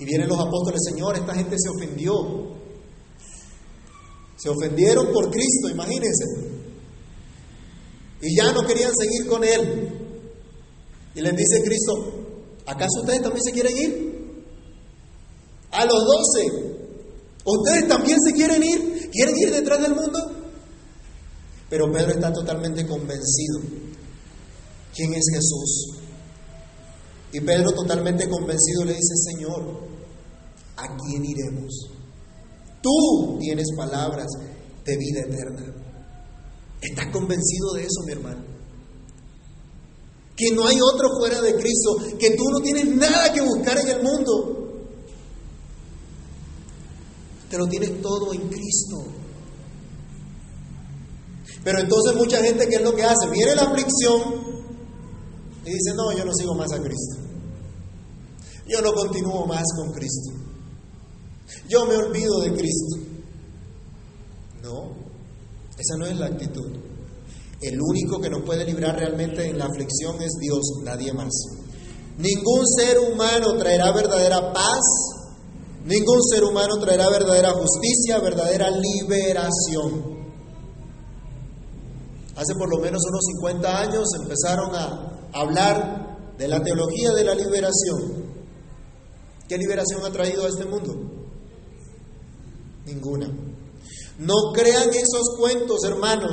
Y 0.00 0.04
vienen 0.04 0.28
los 0.28 0.40
apóstoles, 0.40 0.80
Señor, 0.84 1.16
esta 1.16 1.34
gente 1.34 1.56
se 1.56 1.68
ofendió. 1.68 2.53
Se 4.36 4.48
ofendieron 4.48 5.12
por 5.12 5.30
Cristo, 5.30 5.68
imagínense. 5.70 6.24
Y 8.22 8.36
ya 8.36 8.52
no 8.52 8.66
querían 8.66 8.92
seguir 8.94 9.26
con 9.26 9.44
Él. 9.44 10.04
Y 11.14 11.20
les 11.20 11.36
dice 11.36 11.62
Cristo, 11.62 11.92
¿acaso 12.66 13.00
ustedes 13.00 13.22
también 13.22 13.42
se 13.44 13.52
quieren 13.52 13.76
ir? 13.76 14.14
A 15.70 15.84
los 15.84 16.04
doce, 16.04 16.74
¿ustedes 17.44 17.88
también 17.88 18.18
se 18.20 18.32
quieren 18.32 18.62
ir? 18.62 19.10
¿Quieren 19.10 19.36
ir 19.36 19.50
detrás 19.50 19.82
del 19.82 19.94
mundo? 19.94 20.18
Pero 21.68 21.90
Pedro 21.92 22.12
está 22.12 22.32
totalmente 22.32 22.86
convencido. 22.86 23.60
¿Quién 24.94 25.14
es 25.14 25.24
Jesús? 25.32 25.98
Y 27.32 27.40
Pedro 27.40 27.72
totalmente 27.72 28.28
convencido 28.28 28.84
le 28.84 28.94
dice, 28.94 29.14
Señor, 29.32 29.80
¿a 30.76 30.86
quién 30.96 31.24
iremos? 31.24 31.90
Tú 32.84 33.38
tienes 33.40 33.66
palabras 33.74 34.26
de 34.84 34.96
vida 34.98 35.20
eterna. 35.20 35.74
¿Estás 36.82 37.06
convencido 37.06 37.72
de 37.72 37.82
eso, 37.84 38.02
mi 38.04 38.12
hermano? 38.12 38.44
Que 40.36 40.50
no 40.50 40.66
hay 40.66 40.76
otro 40.82 41.08
fuera 41.18 41.40
de 41.40 41.54
Cristo, 41.54 41.96
que 42.18 42.32
tú 42.32 42.44
no 42.52 42.60
tienes 42.60 42.94
nada 42.96 43.32
que 43.32 43.40
buscar 43.40 43.78
en 43.78 43.88
el 43.88 44.02
mundo. 44.02 44.90
Te 47.48 47.56
lo 47.56 47.66
tienes 47.68 48.02
todo 48.02 48.34
en 48.34 48.48
Cristo. 48.50 48.96
Pero 51.64 51.80
entonces 51.80 52.16
mucha 52.16 52.42
gente, 52.42 52.68
¿qué 52.68 52.76
es 52.76 52.82
lo 52.82 52.94
que 52.94 53.04
hace? 53.04 53.30
Viene 53.30 53.54
la 53.54 53.62
aflicción 53.62 54.20
y 55.64 55.70
dice, 55.70 55.94
no, 55.96 56.12
yo 56.12 56.26
no 56.26 56.34
sigo 56.34 56.54
más 56.54 56.70
a 56.70 56.82
Cristo. 56.82 57.16
Yo 58.66 58.82
no 58.82 58.92
continúo 58.92 59.46
más 59.46 59.64
con 59.74 59.90
Cristo. 59.94 60.43
Yo 61.68 61.86
me 61.86 61.96
olvido 61.96 62.40
de 62.40 62.52
Cristo. 62.52 62.96
No, 64.62 64.92
esa 65.78 65.96
no 65.98 66.06
es 66.06 66.16
la 66.18 66.26
actitud. 66.26 66.70
El 67.60 67.80
único 67.80 68.20
que 68.20 68.30
nos 68.30 68.42
puede 68.44 68.64
librar 68.64 68.96
realmente 68.96 69.48
en 69.48 69.58
la 69.58 69.66
aflicción 69.66 70.20
es 70.22 70.32
Dios, 70.40 70.60
nadie 70.84 71.12
más. 71.12 71.32
Ningún 72.18 72.66
ser 72.66 72.98
humano 72.98 73.56
traerá 73.58 73.92
verdadera 73.92 74.52
paz, 74.52 74.82
ningún 75.84 76.22
ser 76.22 76.44
humano 76.44 76.78
traerá 76.78 77.08
verdadera 77.08 77.52
justicia, 77.52 78.20
verdadera 78.20 78.68
liberación. 78.70 80.14
Hace 82.36 82.54
por 82.54 82.68
lo 82.68 82.82
menos 82.82 83.02
unos 83.08 83.24
50 83.36 83.80
años 83.80 84.04
empezaron 84.20 84.74
a 84.74 85.30
hablar 85.32 86.34
de 86.36 86.48
la 86.48 86.62
teología 86.62 87.12
de 87.12 87.24
la 87.24 87.34
liberación. 87.34 88.24
¿Qué 89.48 89.56
liberación 89.56 90.04
ha 90.04 90.10
traído 90.10 90.44
a 90.44 90.48
este 90.48 90.64
mundo? 90.64 91.23
Ninguna. 92.86 93.28
No 94.18 94.34
crean 94.52 94.90
esos 94.90 95.36
cuentos, 95.38 95.84
hermanos. 95.84 96.32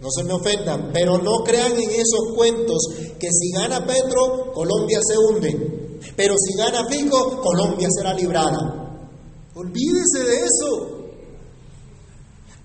No 0.00 0.08
se 0.10 0.24
me 0.24 0.34
ofendan, 0.34 0.90
pero 0.92 1.18
no 1.18 1.42
crean 1.44 1.72
en 1.72 1.90
esos 1.90 2.34
cuentos 2.34 2.78
que 3.18 3.28
si 3.30 3.52
gana 3.52 3.86
Petro, 3.86 4.52
Colombia 4.52 5.00
se 5.02 5.16
hunde. 5.18 5.98
Pero 6.16 6.34
si 6.36 6.56
gana 6.58 6.86
Fico, 6.88 7.40
Colombia 7.40 7.88
será 7.90 8.12
librada. 8.12 9.08
Olvídese 9.54 10.24
de 10.24 10.36
eso. 10.44 11.04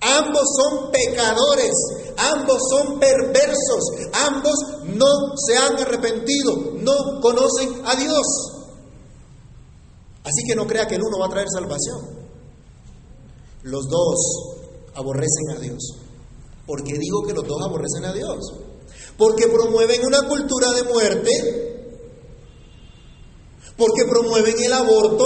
Ambos 0.02 0.44
son 0.56 0.90
pecadores, 0.90 1.72
ambos 2.16 2.58
son 2.70 2.98
perversos, 2.98 3.84
ambos 4.12 4.54
no 4.84 5.36
se 5.36 5.58
han 5.58 5.76
arrepentido, 5.76 6.72
no 6.76 7.20
conocen 7.20 7.82
a 7.84 7.94
Dios. 7.96 8.26
Así 10.24 10.46
que 10.46 10.54
no 10.54 10.66
crea 10.66 10.86
que 10.86 10.94
el 10.94 11.02
uno 11.02 11.18
va 11.18 11.26
a 11.26 11.30
traer 11.30 11.48
salvación. 11.50 12.19
Los 13.62 13.88
dos 13.88 14.18
aborrecen 14.94 15.50
a 15.56 15.60
Dios. 15.60 15.96
¿Por 16.66 16.82
qué 16.82 16.92
digo 16.98 17.22
que 17.26 17.34
los 17.34 17.46
dos 17.46 17.60
aborrecen 17.62 18.04
a 18.04 18.12
Dios? 18.12 18.38
Porque 19.16 19.48
promueven 19.48 20.04
una 20.06 20.28
cultura 20.28 20.72
de 20.72 20.82
muerte, 20.84 21.30
porque 23.76 24.04
promueven 24.08 24.62
el 24.62 24.72
aborto. 24.72 25.24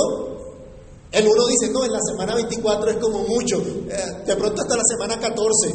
El 1.12 1.29
uno 1.29 1.47
dice, 1.47 1.70
no, 1.73 1.85
en 1.85 1.92
la 1.92 2.01
semana 2.01 2.35
24 2.35 2.90
es 2.90 2.97
como 2.97 3.20
mucho, 3.20 3.59
eh, 3.59 4.25
de 4.27 4.37
pronto 4.37 4.62
hasta 4.62 4.77
la 4.77 4.83
semana 4.85 5.20
14. 5.20 5.73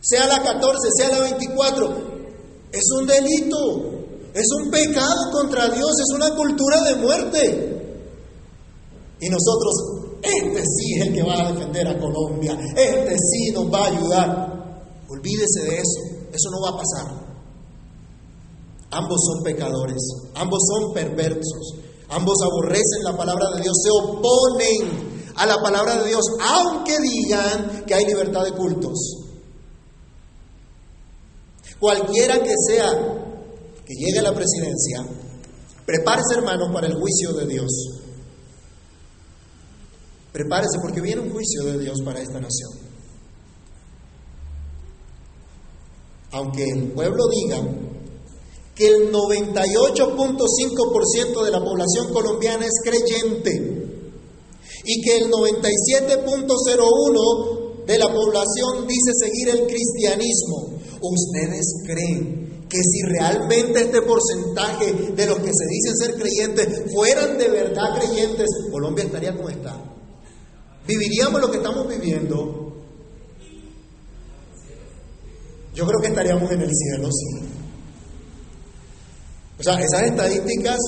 Sea 0.00 0.26
la 0.26 0.42
14, 0.42 0.88
sea 0.94 1.08
la 1.10 1.20
24, 1.20 1.96
es 2.72 2.90
un 2.98 3.06
delito. 3.06 3.98
Es 4.34 4.46
un 4.52 4.70
pecado 4.70 5.32
contra 5.32 5.68
Dios, 5.68 5.90
es 5.98 6.14
una 6.14 6.34
cultura 6.36 6.82
de 6.82 6.94
muerte. 6.96 8.04
Y 9.20 9.28
nosotros, 9.28 9.97
este 10.22 10.62
sí 10.62 10.94
es 10.98 11.06
el 11.06 11.14
que 11.14 11.22
va 11.22 11.40
a 11.40 11.52
defender 11.52 11.88
a 11.88 11.98
Colombia, 11.98 12.58
este 12.76 13.16
sí 13.18 13.50
nos 13.52 13.72
va 13.72 13.84
a 13.84 13.86
ayudar. 13.86 14.48
Olvídese 15.08 15.62
de 15.62 15.76
eso, 15.76 16.00
eso 16.32 16.50
no 16.50 16.60
va 16.62 16.70
a 16.70 16.82
pasar. 16.82 17.28
Ambos 18.90 19.20
son 19.24 19.44
pecadores, 19.44 20.02
ambos 20.34 20.60
son 20.66 20.92
perversos, 20.94 21.74
ambos 22.08 22.36
aborrecen 22.42 23.04
la 23.04 23.16
palabra 23.16 23.50
de 23.54 23.62
Dios, 23.62 23.76
se 23.82 23.90
oponen 23.90 25.08
a 25.36 25.46
la 25.46 25.60
palabra 25.62 26.02
de 26.02 26.08
Dios, 26.08 26.24
aunque 26.40 26.96
digan 27.00 27.84
que 27.86 27.94
hay 27.94 28.04
libertad 28.06 28.44
de 28.44 28.52
cultos. 28.52 29.18
Cualquiera 31.78 32.42
que 32.42 32.54
sea 32.66 32.90
que 33.86 33.94
llegue 33.94 34.18
a 34.18 34.22
la 34.22 34.34
presidencia, 34.34 35.06
prepárese 35.86 36.34
hermano 36.38 36.72
para 36.72 36.88
el 36.88 36.94
juicio 36.94 37.32
de 37.34 37.46
Dios. 37.46 37.97
Prepárese 40.32 40.78
porque 40.82 41.00
viene 41.00 41.20
un 41.22 41.30
juicio 41.30 41.62
de 41.64 41.78
Dios 41.78 42.02
para 42.04 42.20
esta 42.20 42.40
nación. 42.40 42.72
Aunque 46.32 46.64
el 46.64 46.90
pueblo 46.92 47.28
diga 47.28 47.62
que 48.74 48.88
el 48.88 49.12
98.5% 49.12 51.44
de 51.44 51.50
la 51.50 51.64
población 51.64 52.12
colombiana 52.12 52.66
es 52.66 52.74
creyente 52.84 53.86
y 54.84 55.00
que 55.00 55.16
el 55.18 55.30
97.01% 55.30 57.86
de 57.86 57.98
la 57.98 58.12
población 58.12 58.86
dice 58.86 59.12
seguir 59.18 59.48
el 59.48 59.66
cristianismo, 59.66 60.74
¿ustedes 61.00 61.64
creen 61.86 62.66
que 62.68 62.82
si 62.82 63.00
realmente 63.02 63.80
este 63.80 64.02
porcentaje 64.02 64.92
de 64.92 65.26
los 65.26 65.38
que 65.38 65.50
se 65.52 65.66
dicen 65.70 65.96
ser 65.96 66.16
creyentes 66.16 66.82
fueran 66.94 67.38
de 67.38 67.48
verdad 67.48 67.98
creyentes, 67.98 68.46
Colombia 68.70 69.04
estaría 69.04 69.34
como 69.34 69.48
está. 69.48 69.97
Viviríamos 70.88 71.40
lo 71.40 71.50
que 71.50 71.58
estamos 71.58 71.86
viviendo. 71.86 72.68
yo 75.78 75.86
creo 75.86 76.00
que 76.00 76.08
estaríamos 76.08 76.50
en 76.50 76.60
el 76.60 76.70
cielo, 76.74 77.08
sí. 77.12 77.48
O 79.60 79.62
sea, 79.62 79.80
esas 79.80 80.02
estadísticas 80.02 80.78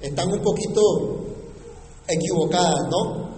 están 0.00 0.32
un 0.32 0.40
poquito 0.40 0.80
equivocadas, 2.08 2.88
¿no? 2.90 3.34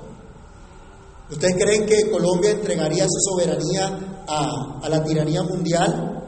¿Ustedes 1.28 1.56
creen 1.56 1.86
que 1.86 2.08
Colombia 2.08 2.52
entregaría 2.52 3.04
su 3.04 3.18
soberanía 3.30 4.24
a, 4.28 4.80
a 4.80 4.88
la 4.88 5.02
tiranía 5.02 5.42
mundial? 5.42 6.22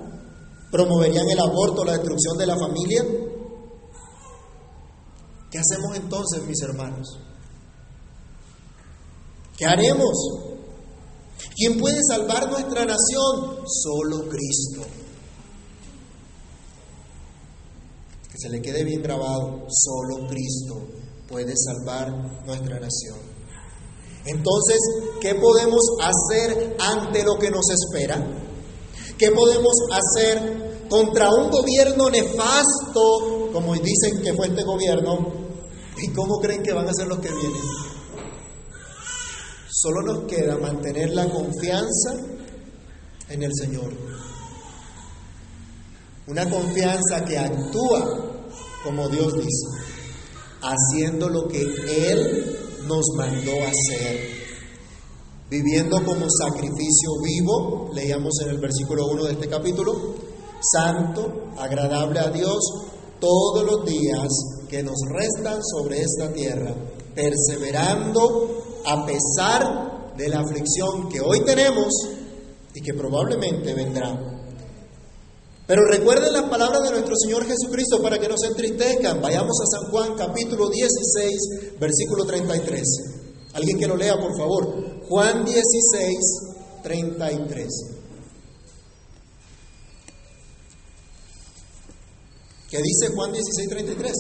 ¿Promoverían 0.73 1.31
el 1.31 1.39
aborto, 1.39 1.85
la 1.85 1.93
destrucción 1.93 2.37
de 2.37 2.47
la 2.49 2.57
familia? 2.57 3.05
¿Qué 5.53 5.59
hacemos 5.59 5.97
entonces, 5.97 6.43
mis 6.43 6.61
hermanos? 6.63 7.28
¿Qué 9.59 9.67
haremos? 9.67 10.17
¿Quién 11.57 11.81
puede 11.81 11.99
salvar 12.09 12.49
nuestra 12.49 12.85
nación? 12.85 13.65
Solo 13.67 14.29
Cristo. 14.29 14.87
Que 18.31 18.39
se 18.39 18.49
le 18.51 18.63
quede 18.63 18.85
bien 18.85 19.03
grabado, 19.03 19.67
solo 19.69 20.29
Cristo 20.29 20.81
puede 21.29 21.55
salvar 21.57 22.09
nuestra 22.47 22.79
nación. 22.79 23.19
Entonces, 24.27 24.79
¿qué 25.21 25.35
podemos 25.35 25.83
hacer 26.03 26.77
ante 26.79 27.25
lo 27.25 27.37
que 27.37 27.51
nos 27.51 27.65
espera? 27.69 28.25
¿Qué 29.19 29.33
podemos 29.33 29.73
hacer 29.91 30.87
contra 30.89 31.31
un 31.35 31.51
gobierno 31.51 32.09
nefasto, 32.11 33.51
como 33.53 33.75
dicen 33.75 34.23
que 34.23 34.35
fue 34.35 34.47
este 34.47 34.63
gobierno? 34.63 35.33
¿Y 36.01 36.13
cómo 36.13 36.39
creen 36.39 36.63
que 36.63 36.73
van 36.73 36.89
a 36.89 36.93
ser 36.95 37.09
los 37.09 37.19
que 37.19 37.33
vienen? 37.33 37.98
Solo 39.81 40.03
nos 40.03 40.25
queda 40.25 40.59
mantener 40.59 41.11
la 41.11 41.31
confianza 41.31 42.17
en 43.29 43.43
el 43.45 43.53
Señor. 43.55 43.93
Una 46.27 46.51
confianza 46.51 47.25
que 47.25 47.39
actúa 47.39 48.29
como 48.83 49.09
Dios 49.09 49.35
dice, 49.35 49.67
haciendo 50.63 51.29
lo 51.29 51.47
que 51.47 51.63
Él 51.63 52.57
nos 52.87 53.05
mandó 53.17 53.53
hacer. 53.53 54.39
Viviendo 55.49 56.05
como 56.05 56.27
sacrificio 56.29 57.11
vivo, 57.23 57.91
leíamos 57.95 58.35
en 58.43 58.51
el 58.51 58.59
versículo 58.59 59.07
1 59.13 59.25
de 59.27 59.33
este 59.33 59.49
capítulo, 59.49 59.95
santo, 60.61 61.53
agradable 61.57 62.19
a 62.19 62.31
Dios 62.31 62.59
todos 63.21 63.65
los 63.65 63.85
días 63.87 64.29
que 64.69 64.83
nos 64.83 64.99
restan 65.13 65.61
sobre 65.63 66.01
esta 66.01 66.33
tierra, 66.33 66.75
perseverando 67.15 68.68
a 68.85 69.07
pesar 69.07 70.15
de 70.17 70.29
la 70.29 70.41
aflicción 70.41 71.09
que 71.09 71.21
hoy 71.21 71.45
tenemos 71.45 71.93
y 72.75 72.81
que 72.81 72.95
probablemente 72.95 73.75
vendrá. 73.75 74.39
Pero 75.69 75.85
recuerden 75.85 76.33
las 76.33 76.49
palabras 76.49 76.83
de 76.83 76.93
nuestro 76.93 77.15
Señor 77.15 77.45
Jesucristo 77.45 78.01
para 78.01 78.19
que 78.19 78.27
no 78.27 78.39
se 78.39 78.47
entristezcan. 78.47 79.21
Vayamos 79.21 79.55
a 79.61 79.67
San 79.67 79.91
Juan 79.91 80.15
capítulo 80.17 80.71
16, 80.71 81.79
versículo 81.79 82.25
33. 82.25 82.83
Alguien 83.53 83.79
que 83.79 83.87
lo 83.87 83.95
lea, 83.95 84.17
por 84.19 84.35
favor. 84.35 85.05
Juan 85.07 85.45
16, 85.45 86.17
33. 86.83 87.69
¿Qué 92.71 92.79
dice 92.83 93.09
Juan 93.15 93.33
16, 93.33 93.69
33? 93.69 94.13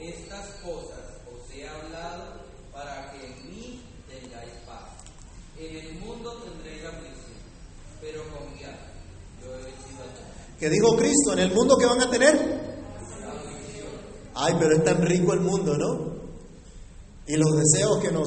Estas 0.00 0.46
cosas 0.64 1.00
os 1.32 1.54
he 1.54 1.68
hablado 1.68 2.40
para 2.72 3.10
que 3.10 3.26
en 3.26 3.50
mí 3.50 3.82
tengáis 4.08 4.52
paz. 4.66 4.96
En 5.58 5.76
el 5.76 5.94
mundo 6.00 6.42
tendréis 6.44 6.84
aflicción, 6.84 7.36
pero 8.00 8.22
confiad, 8.32 8.76
yo 9.42 9.54
he 9.56 9.62
vencido 9.64 10.04
¿Qué 10.66 10.70
dijo 10.70 10.96
Cristo? 10.96 11.32
¿En 11.32 11.38
el 11.38 11.54
mundo 11.54 11.76
que 11.78 11.86
van 11.86 12.00
a 12.00 12.10
tener? 12.10 12.34
Ay, 14.34 14.54
pero 14.58 14.74
es 14.74 14.82
tan 14.82 15.00
rico 15.00 15.32
el 15.32 15.38
mundo, 15.38 15.78
¿no? 15.78 16.16
Y 17.24 17.36
los 17.36 17.56
deseos 17.56 18.00
que 18.02 18.10
nos, 18.10 18.26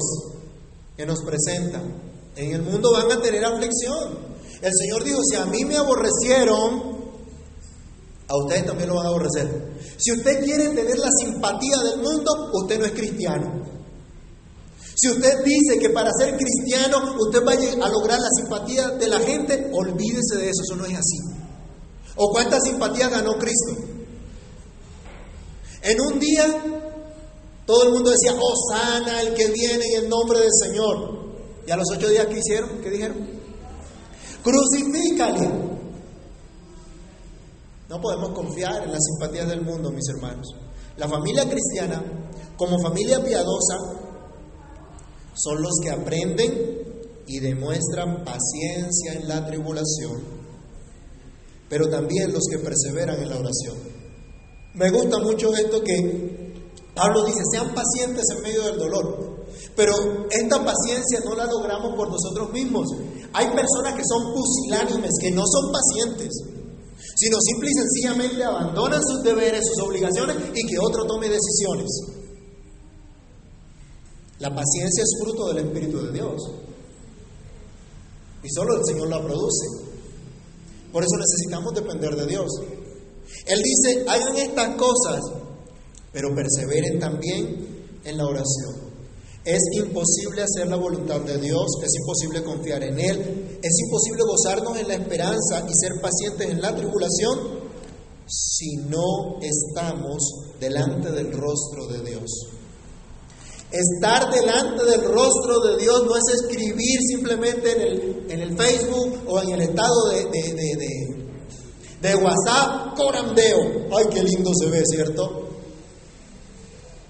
que 0.96 1.04
nos 1.04 1.22
presentan. 1.22 2.00
En 2.36 2.54
el 2.54 2.62
mundo 2.62 2.92
van 2.92 3.12
a 3.12 3.20
tener 3.20 3.44
aflicción. 3.44 4.20
El 4.62 4.72
Señor 4.74 5.04
dijo, 5.04 5.18
si 5.22 5.36
a 5.36 5.44
mí 5.44 5.66
me 5.66 5.76
aborrecieron, 5.76 7.12
a 8.26 8.36
ustedes 8.38 8.64
también 8.64 8.88
lo 8.88 8.94
van 8.94 9.04
a 9.04 9.10
aborrecer. 9.10 9.74
Si 9.98 10.12
usted 10.12 10.42
quiere 10.42 10.70
tener 10.70 10.98
la 10.98 11.10
simpatía 11.20 11.76
del 11.90 12.00
mundo, 12.00 12.52
usted 12.54 12.78
no 12.78 12.86
es 12.86 12.92
cristiano. 12.92 13.66
Si 14.96 15.10
usted 15.10 15.44
dice 15.44 15.78
que 15.78 15.90
para 15.90 16.10
ser 16.18 16.38
cristiano 16.38 17.16
usted 17.18 17.44
vaya 17.44 17.70
a 17.84 17.88
lograr 17.90 18.18
la 18.18 18.30
simpatía 18.34 18.88
de 18.92 19.08
la 19.08 19.20
gente, 19.20 19.70
olvídese 19.74 20.38
de 20.38 20.48
eso, 20.48 20.62
eso 20.64 20.76
no 20.76 20.86
es 20.86 20.94
así. 20.94 21.29
¿O 22.16 22.30
cuánta 22.30 22.60
simpatía 22.60 23.08
ganó 23.08 23.38
Cristo? 23.38 23.76
En 25.82 26.00
un 26.00 26.18
día 26.18 26.62
todo 27.70 27.84
el 27.84 27.92
mundo 27.92 28.10
decía, 28.10 28.34
oh 28.36 28.54
sana 28.68 29.22
el 29.22 29.32
que 29.34 29.46
viene 29.46 29.84
en 29.94 30.02
el 30.04 30.08
nombre 30.08 30.40
del 30.40 30.50
Señor. 30.52 31.20
Y 31.66 31.70
a 31.70 31.76
los 31.76 31.86
ocho 31.92 32.08
días, 32.08 32.26
¿qué 32.26 32.38
hicieron? 32.38 32.80
¿Qué 32.82 32.90
dijeron? 32.90 33.16
Crucifícale. 34.42 35.48
No 37.88 38.00
podemos 38.00 38.30
confiar 38.30 38.82
en 38.82 38.90
las 38.90 39.00
simpatías 39.04 39.48
del 39.48 39.62
mundo, 39.62 39.92
mis 39.92 40.08
hermanos. 40.08 40.48
La 40.96 41.08
familia 41.08 41.48
cristiana, 41.48 42.02
como 42.56 42.76
familia 42.80 43.22
piadosa, 43.22 43.76
son 45.34 45.62
los 45.62 45.72
que 45.80 45.90
aprenden 45.90 46.80
y 47.28 47.38
demuestran 47.38 48.24
paciencia 48.24 49.12
en 49.12 49.28
la 49.28 49.46
tribulación, 49.46 50.22
pero 51.70 51.88
también 51.88 52.32
los 52.32 52.42
que 52.50 52.58
perseveran 52.58 53.22
en 53.22 53.30
la 53.30 53.38
oración. 53.38 53.76
Me 54.74 54.90
gusta 54.90 55.18
mucho 55.20 55.54
esto 55.54 55.80
que 55.82 56.50
Pablo 56.94 57.24
dice, 57.24 57.40
sean 57.52 57.72
pacientes 57.72 58.24
en 58.36 58.42
medio 58.42 58.62
del 58.64 58.78
dolor, 58.78 59.46
pero 59.76 59.94
esta 60.28 60.64
paciencia 60.64 61.20
no 61.24 61.36
la 61.36 61.46
logramos 61.46 61.94
por 61.94 62.10
nosotros 62.10 62.52
mismos. 62.52 62.88
Hay 63.32 63.46
personas 63.46 63.94
que 63.94 64.02
son 64.04 64.34
pusilánimes, 64.34 65.12
que 65.20 65.30
no 65.30 65.44
son 65.46 65.72
pacientes, 65.72 66.28
sino 67.14 67.36
simple 67.40 67.70
y 67.70 67.74
sencillamente 67.74 68.42
abandonan 68.42 69.00
sus 69.02 69.22
deberes, 69.22 69.62
sus 69.72 69.86
obligaciones 69.86 70.36
y 70.52 70.66
que 70.66 70.78
otro 70.80 71.06
tome 71.06 71.28
decisiones. 71.28 71.88
La 74.40 74.52
paciencia 74.52 75.04
es 75.04 75.16
fruto 75.22 75.48
del 75.48 75.66
Espíritu 75.66 76.02
de 76.02 76.12
Dios. 76.12 76.50
Y 78.42 78.48
solo 78.48 78.74
el 78.74 78.84
Señor 78.86 79.08
la 79.08 79.22
produce. 79.22 79.89
Por 80.92 81.02
eso 81.02 81.16
necesitamos 81.16 81.74
depender 81.74 82.14
de 82.16 82.26
Dios. 82.26 82.48
Él 83.46 83.62
dice, 83.62 84.04
hagan 84.08 84.36
estas 84.36 84.76
cosas, 84.76 85.20
pero 86.12 86.34
perseveren 86.34 86.98
también 86.98 87.86
en 88.04 88.16
la 88.16 88.26
oración. 88.26 88.90
Es 89.44 89.60
imposible 89.72 90.42
hacer 90.42 90.68
la 90.68 90.76
voluntad 90.76 91.20
de 91.20 91.38
Dios, 91.38 91.66
es 91.82 91.94
imposible 91.98 92.42
confiar 92.42 92.82
en 92.82 92.98
Él, 92.98 93.58
es 93.62 93.72
imposible 93.86 94.22
gozarnos 94.24 94.78
en 94.78 94.88
la 94.88 94.94
esperanza 94.94 95.66
y 95.66 95.72
ser 95.74 96.00
pacientes 96.00 96.50
en 96.50 96.60
la 96.60 96.74
tribulación 96.74 97.60
si 98.26 98.76
no 98.76 99.40
estamos 99.40 100.22
delante 100.60 101.10
del 101.10 101.32
rostro 101.32 101.86
de 101.86 102.10
Dios. 102.10 102.59
Estar 103.72 104.32
delante 104.32 104.84
del 104.84 105.02
rostro 105.02 105.60
de 105.60 105.76
Dios 105.78 106.02
no 106.04 106.16
es 106.16 106.42
escribir 106.42 106.98
simplemente 107.08 107.70
en 107.70 107.80
el, 107.80 108.26
en 108.28 108.40
el 108.40 108.56
Facebook 108.56 109.22
o 109.28 109.40
en 109.40 109.50
el 109.50 109.60
estado 109.62 110.08
de, 110.08 110.24
de, 110.24 111.20
de, 112.00 112.14
WhatsApp, 112.16 112.96
corandeo. 112.96 113.86
Ay, 113.96 114.06
qué 114.12 114.22
lindo 114.24 114.50
se 114.58 114.70
ve, 114.70 114.82
¿cierto? 114.84 115.48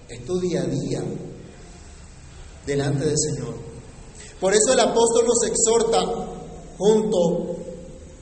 Es 0.09 0.25
tu 0.27 0.39
día 0.39 0.61
a 0.61 0.67
día 0.67 1.03
delante 2.67 3.07
del 3.07 3.19
Señor. 3.19 3.55
Por 4.39 4.53
eso 4.53 4.75
el 4.75 4.81
apóstol 4.81 5.27
nos 5.27 5.43
exhorta 5.45 6.05
junto 6.77 7.57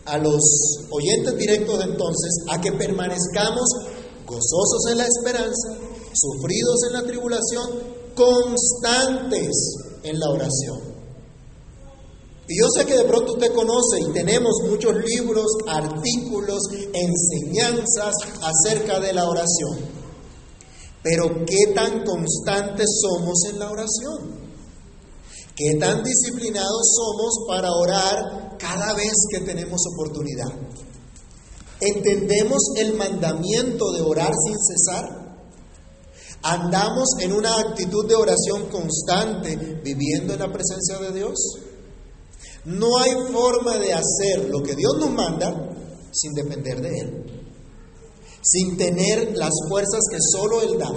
a 0.05 0.18
los 0.18 0.40
oyentes 0.90 1.37
directos 1.37 1.79
de 1.79 1.85
entonces 1.85 2.44
a 2.51 2.61
que 2.61 2.72
permanezcamos 2.72 3.68
gozosos 4.27 4.92
en 4.92 4.98
la 4.98 5.07
esperanza, 5.07 5.77
sufridos 6.12 6.85
en 6.87 6.92
la 6.92 7.03
tribulación, 7.03 7.97
constantes 8.18 9.54
en 10.02 10.18
la 10.18 10.28
oración. 10.31 10.88
Y 12.48 12.59
yo 12.59 12.66
sé 12.74 12.87
que 12.87 12.96
de 12.96 13.04
pronto 13.04 13.35
usted 13.35 13.52
conoce 13.52 14.00
y 14.00 14.12
tenemos 14.12 14.52
muchos 14.68 14.94
libros, 15.04 15.46
artículos, 15.68 16.62
enseñanzas 16.92 18.14
acerca 18.42 18.98
de 19.00 19.12
la 19.12 19.28
oración. 19.28 19.78
Pero 21.02 21.44
¿qué 21.46 21.72
tan 21.74 22.04
constantes 22.04 22.87
somos 23.02 23.44
en 23.50 23.59
la 23.59 23.70
oración? 23.70 24.48
¿Qué 25.54 25.76
tan 25.78 26.02
disciplinados 26.02 26.94
somos 26.96 27.46
para 27.46 27.70
orar 27.70 28.57
cada 28.59 28.94
vez 28.94 29.12
que 29.31 29.40
tenemos 29.40 29.81
oportunidad? 29.94 30.52
¿Entendemos 31.81 32.62
el 32.78 32.94
mandamiento 32.96 33.92
de 33.92 34.00
orar 34.00 34.33
sin 34.33 34.57
cesar? 34.59 35.17
¿Andamos 36.42 37.09
en 37.20 37.33
una 37.33 37.59
actitud 37.59 38.07
de 38.07 38.14
oración 38.14 38.68
constante 38.70 39.81
viviendo 39.83 40.35
en 40.35 40.40
la 40.40 40.53
presencia 40.53 40.98
de 40.98 41.12
Dios? 41.12 41.35
No 42.64 42.98
hay 42.98 43.11
forma 43.33 43.77
de 43.79 43.92
hacer 43.92 44.48
lo 44.48 44.62
que 44.62 44.77
Dios 44.77 44.94
nos 44.98 45.11
manda 45.11 45.53
sin 46.12 46.33
depender 46.35 46.81
de 46.81 46.98
Él, 47.01 47.24
sin 48.42 48.77
tener 48.77 49.37
las 49.37 49.53
fuerzas 49.68 50.01
que 50.11 50.18
solo 50.33 50.62
Él 50.62 50.79
da. 50.79 50.92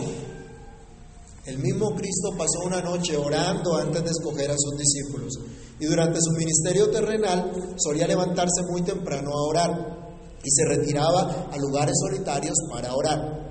El 1.45 1.57
mismo 1.57 1.95
Cristo 1.95 2.29
pasó 2.37 2.59
una 2.65 2.81
noche 2.81 3.17
orando 3.17 3.75
antes 3.75 4.03
de 4.03 4.11
escoger 4.11 4.51
a 4.51 4.55
sus 4.57 4.77
discípulos 4.77 5.33
y 5.79 5.85
durante 5.85 6.19
su 6.21 6.31
ministerio 6.33 6.91
terrenal 6.91 7.51
solía 7.77 8.05
levantarse 8.05 8.61
muy 8.69 8.83
temprano 8.83 9.31
a 9.31 9.47
orar 9.47 10.01
y 10.43 10.51
se 10.51 10.65
retiraba 10.65 11.49
a 11.51 11.57
lugares 11.57 11.95
solitarios 11.99 12.55
para 12.71 12.93
orar. 12.93 13.50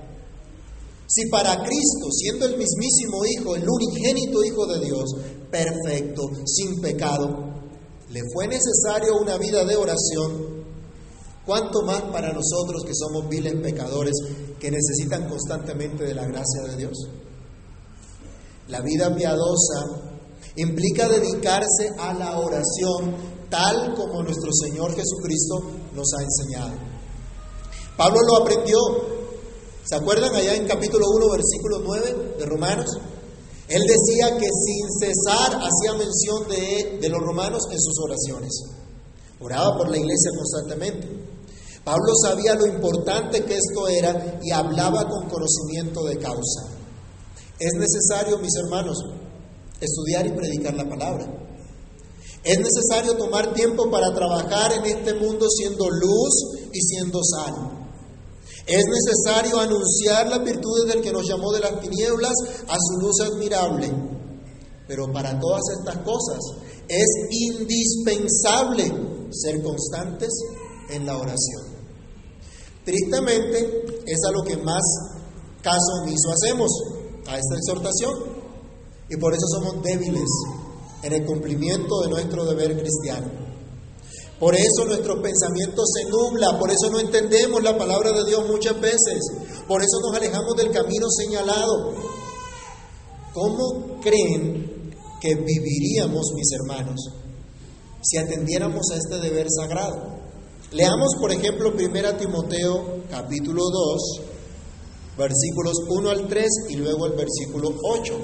Si 1.12 1.26
para 1.28 1.56
Cristo, 1.56 2.08
siendo 2.12 2.46
el 2.46 2.56
mismísimo 2.56 3.24
Hijo, 3.24 3.56
el 3.56 3.68
unigénito 3.68 4.44
Hijo 4.44 4.64
de 4.66 4.78
Dios, 4.78 5.16
perfecto, 5.50 6.22
sin 6.46 6.80
pecado, 6.80 7.50
le 8.10 8.20
fue 8.32 8.46
necesario 8.46 9.16
una 9.20 9.36
vida 9.36 9.64
de 9.64 9.74
oración, 9.74 10.64
¿cuánto 11.44 11.82
más 11.82 12.02
para 12.12 12.32
nosotros 12.32 12.84
que 12.86 12.94
somos 12.94 13.28
viles 13.28 13.54
pecadores 13.60 14.14
que 14.60 14.70
necesitan 14.70 15.28
constantemente 15.28 16.04
de 16.04 16.14
la 16.14 16.26
gracia 16.26 16.62
de 16.68 16.76
Dios? 16.76 16.96
La 18.68 18.80
vida 18.80 19.12
piadosa 19.12 20.12
implica 20.54 21.08
dedicarse 21.08 21.90
a 21.98 22.14
la 22.14 22.38
oración 22.38 23.16
tal 23.50 23.96
como 23.96 24.22
nuestro 24.22 24.52
Señor 24.52 24.94
Jesucristo 24.94 25.56
nos 25.92 26.06
ha 26.14 26.22
enseñado. 26.22 26.74
Pablo 27.96 28.20
lo 28.28 28.42
aprendió, 28.42 28.78
¿se 29.90 29.96
acuerdan 29.96 30.33
allá 30.37 30.55
en 30.55 30.68
capítulo 30.68 31.05
1, 31.16 31.31
versículo 31.31 31.81
9 31.83 32.37
de 32.38 32.46
Romanos? 32.46 32.87
Él 33.66 33.83
decía 33.83 34.37
que 34.38 34.46
sin 34.46 34.87
cesar 35.00 35.61
hacía 35.61 35.98
mención 35.98 36.48
de, 36.48 36.98
de 37.00 37.09
los 37.09 37.20
romanos 37.20 37.64
en 37.72 37.81
sus 37.81 37.98
oraciones. 38.05 38.53
Oraba 39.40 39.76
por 39.76 39.90
la 39.90 39.98
iglesia 39.98 40.31
constantemente. 40.37 41.09
Pablo 41.83 42.12
sabía 42.22 42.55
lo 42.55 42.66
importante 42.66 43.44
que 43.44 43.57
esto 43.57 43.88
era 43.88 44.38
y 44.40 44.53
hablaba 44.53 45.09
con 45.09 45.29
conocimiento 45.29 46.05
de 46.05 46.18
causa. 46.18 46.68
Es 47.59 47.72
necesario, 47.74 48.38
mis 48.38 48.55
hermanos, 48.55 48.96
estudiar 49.81 50.24
y 50.24 50.31
predicar 50.31 50.74
la 50.74 50.88
palabra. 50.88 51.26
Es 52.44 52.59
necesario 52.59 53.16
tomar 53.16 53.53
tiempo 53.55 53.90
para 53.90 54.14
trabajar 54.14 54.72
en 54.72 54.87
este 54.87 55.14
mundo 55.14 55.48
siendo 55.50 55.90
luz 55.90 56.68
y 56.72 56.81
siendo 56.81 57.20
sal. 57.24 57.79
Es 58.70 58.85
necesario 58.87 59.59
anunciar 59.59 60.28
las 60.28 60.44
virtudes 60.44 60.87
del 60.87 61.02
que 61.02 61.11
nos 61.11 61.26
llamó 61.26 61.50
de 61.50 61.59
las 61.59 61.80
tinieblas 61.80 62.33
a 62.68 62.76
su 62.78 63.00
luz 63.00 63.20
admirable. 63.20 63.90
Pero 64.87 65.12
para 65.12 65.40
todas 65.40 65.62
estas 65.76 65.96
cosas 66.04 66.38
es 66.87 67.06
indispensable 67.30 68.92
ser 69.33 69.61
constantes 69.61 70.30
en 70.88 71.04
la 71.04 71.18
oración. 71.18 71.64
Tristemente 72.85 74.02
es 74.06 74.18
a 74.28 74.30
lo 74.30 74.44
que 74.44 74.56
más 74.59 74.83
caso 75.62 76.02
omiso 76.04 76.30
hacemos, 76.30 76.70
a 77.26 77.38
esta 77.38 77.56
exhortación. 77.56 78.14
Y 79.09 79.16
por 79.16 79.33
eso 79.35 79.46
somos 79.48 79.83
débiles 79.83 80.30
en 81.02 81.12
el 81.12 81.26
cumplimiento 81.26 82.02
de 82.02 82.09
nuestro 82.09 82.44
deber 82.44 82.78
cristiano. 82.78 83.49
Por 84.40 84.55
eso 84.55 84.87
nuestro 84.87 85.20
pensamiento 85.20 85.83
se 85.85 86.09
nubla, 86.09 86.59
por 86.59 86.70
eso 86.70 86.88
no 86.90 86.98
entendemos 86.98 87.62
la 87.62 87.76
palabra 87.76 88.11
de 88.11 88.24
Dios 88.24 88.48
muchas 88.48 88.81
veces, 88.81 89.20
por 89.68 89.83
eso 89.83 90.00
nos 90.00 90.16
alejamos 90.16 90.57
del 90.57 90.70
camino 90.70 91.07
señalado. 91.11 91.92
¿Cómo 93.35 94.00
creen 94.00 94.94
que 95.20 95.35
viviríamos, 95.35 96.33
mis 96.35 96.50
hermanos, 96.53 97.11
si 98.00 98.16
atendiéramos 98.16 98.81
a 98.90 98.96
este 98.96 99.18
deber 99.18 99.46
sagrado? 99.50 100.20
Leamos, 100.72 101.16
por 101.20 101.33
ejemplo, 101.33 101.74
1 101.74 102.16
Timoteo 102.16 103.03
capítulo 103.11 103.62
2, 103.62 104.20
versículos 105.18 105.74
1 105.87 106.11
al 106.11 106.29
3 106.29 106.48
y 106.70 106.76
luego 106.76 107.05
el 107.05 107.12
versículo 107.12 107.74
8. 107.83 108.18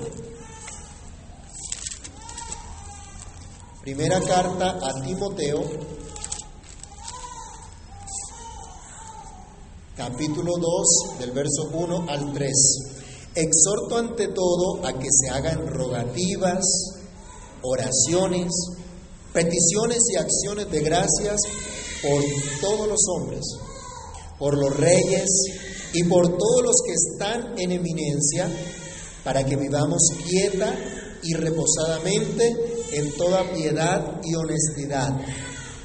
Primera 3.83 4.19
carta 4.23 4.79
a 4.83 5.03
Timoteo, 5.05 5.63
capítulo 9.97 10.53
2, 10.59 11.19
del 11.21 11.31
verso 11.31 11.71
1 11.73 12.05
al 12.11 12.33
3. 12.35 12.53
Exhorto 13.35 13.97
ante 13.97 14.29
todo 14.29 14.85
a 14.85 14.93
que 14.93 15.09
se 15.11 15.31
hagan 15.31 15.67
rogativas, 15.67 16.63
oraciones, 17.63 18.53
peticiones 19.33 19.99
y 20.13 20.17
acciones 20.17 20.71
de 20.71 20.81
gracias 20.81 21.37
por 22.03 22.23
todos 22.61 22.89
los 22.89 23.01
hombres, 23.09 23.41
por 24.39 24.59
los 24.59 24.77
reyes 24.77 25.31
y 25.95 26.05
por 26.05 26.29
todos 26.29 26.63
los 26.63 26.77
que 26.87 26.93
están 26.93 27.59
en 27.59 27.73
eminencia, 27.73 28.51
para 29.25 29.45
que 29.45 29.57
vivamos 29.57 30.11
quieta 30.29 30.75
y 31.23 31.33
reposadamente 31.33 32.55
en 32.93 33.17
toda 33.17 33.51
piedad 33.51 34.21
y 34.23 34.35
honestidad, 34.35 35.19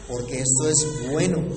porque 0.09 0.41
esto 0.41 0.67
es 0.67 1.11
bueno 1.11 1.47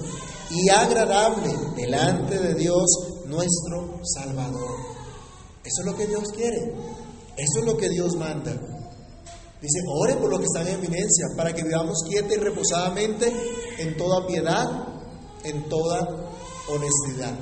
y 0.51 0.69
agradable 0.69 1.55
delante 1.77 2.39
de 2.39 2.55
Dios 2.55 2.85
nuestro 3.27 4.01
Salvador. 4.03 4.71
Eso 5.65 5.81
es 5.81 5.87
lo 5.87 5.97
que 5.97 6.07
Dios 6.07 6.25
quiere, 6.35 6.75
eso 7.37 7.61
es 7.61 7.65
lo 7.65 7.77
que 7.77 7.89
Dios 7.89 8.17
manda. 8.17 8.53
Dice, 9.61 9.79
ore 9.89 10.17
por 10.17 10.31
lo 10.31 10.39
que 10.39 10.45
están 10.45 10.69
en 10.69 10.75
eminencia, 10.75 11.27
para 11.37 11.55
que 11.55 11.63
vivamos 11.63 12.03
quieta 12.09 12.35
y 12.35 12.37
reposadamente 12.37 13.33
en 13.79 13.97
toda 13.97 14.27
piedad, 14.27 14.67
en 15.45 15.69
toda 15.69 16.33
honestidad. 16.69 17.35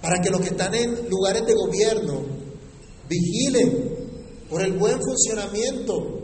Para 0.00 0.20
que 0.20 0.30
los 0.30 0.40
que 0.40 0.48
están 0.48 0.74
en 0.74 1.10
lugares 1.10 1.44
de 1.44 1.54
gobierno 1.54 2.22
vigilen 3.08 4.46
por 4.48 4.62
el 4.62 4.78
buen 4.78 4.98
funcionamiento 5.00 6.22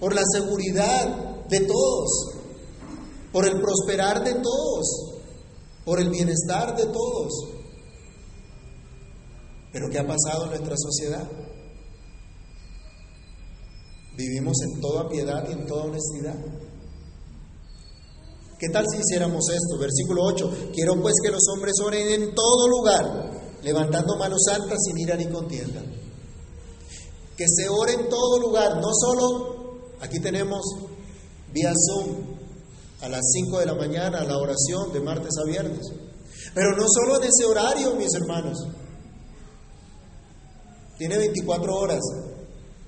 por 0.00 0.14
la 0.14 0.22
seguridad 0.32 1.46
de 1.48 1.60
todos, 1.60 2.08
por 3.30 3.46
el 3.46 3.60
prosperar 3.60 4.24
de 4.24 4.32
todos, 4.34 5.09
por 5.84 6.00
el 6.00 6.10
bienestar 6.10 6.76
de 6.76 6.86
todos. 6.86 7.32
Pero 9.72 9.88
¿qué 9.90 9.98
ha 9.98 10.06
pasado 10.06 10.44
en 10.44 10.50
nuestra 10.50 10.74
sociedad? 10.76 11.28
Vivimos 14.16 14.56
en 14.62 14.80
toda 14.80 15.08
piedad 15.08 15.48
y 15.48 15.52
en 15.52 15.66
toda 15.66 15.84
honestidad. 15.84 16.36
¿Qué 18.58 18.68
tal 18.68 18.84
si 18.90 18.98
hiciéramos 18.98 19.48
esto? 19.48 19.78
Versículo 19.78 20.24
8. 20.24 20.70
Quiero 20.74 21.00
pues 21.00 21.14
que 21.22 21.30
los 21.30 21.42
hombres 21.54 21.74
oren 21.82 22.08
en 22.08 22.34
todo 22.34 22.68
lugar, 22.68 23.30
levantando 23.62 24.16
manos 24.16 24.42
santas 24.44 24.78
sin 24.84 24.98
ira 24.98 25.16
ni 25.16 25.26
contienda. 25.26 25.82
Que 27.36 27.46
se 27.48 27.68
ore 27.70 27.94
en 27.94 28.08
todo 28.10 28.38
lugar, 28.38 28.76
no 28.82 28.90
solo 28.92 29.60
Aquí 30.00 30.18
tenemos 30.18 30.62
vía 31.52 31.72
Zoom 31.74 32.39
a 33.02 33.08
las 33.08 33.20
5 33.32 33.58
de 33.58 33.66
la 33.66 33.74
mañana 33.74 34.24
la 34.24 34.36
oración 34.36 34.92
de 34.92 35.00
martes 35.00 35.32
a 35.38 35.48
viernes. 35.48 35.86
Pero 36.54 36.76
no 36.76 36.84
solo 36.88 37.16
en 37.16 37.28
ese 37.28 37.44
horario, 37.44 37.94
mis 37.94 38.12
hermanos. 38.14 38.58
Tiene 40.98 41.16
24 41.18 41.74
horas. 41.74 42.00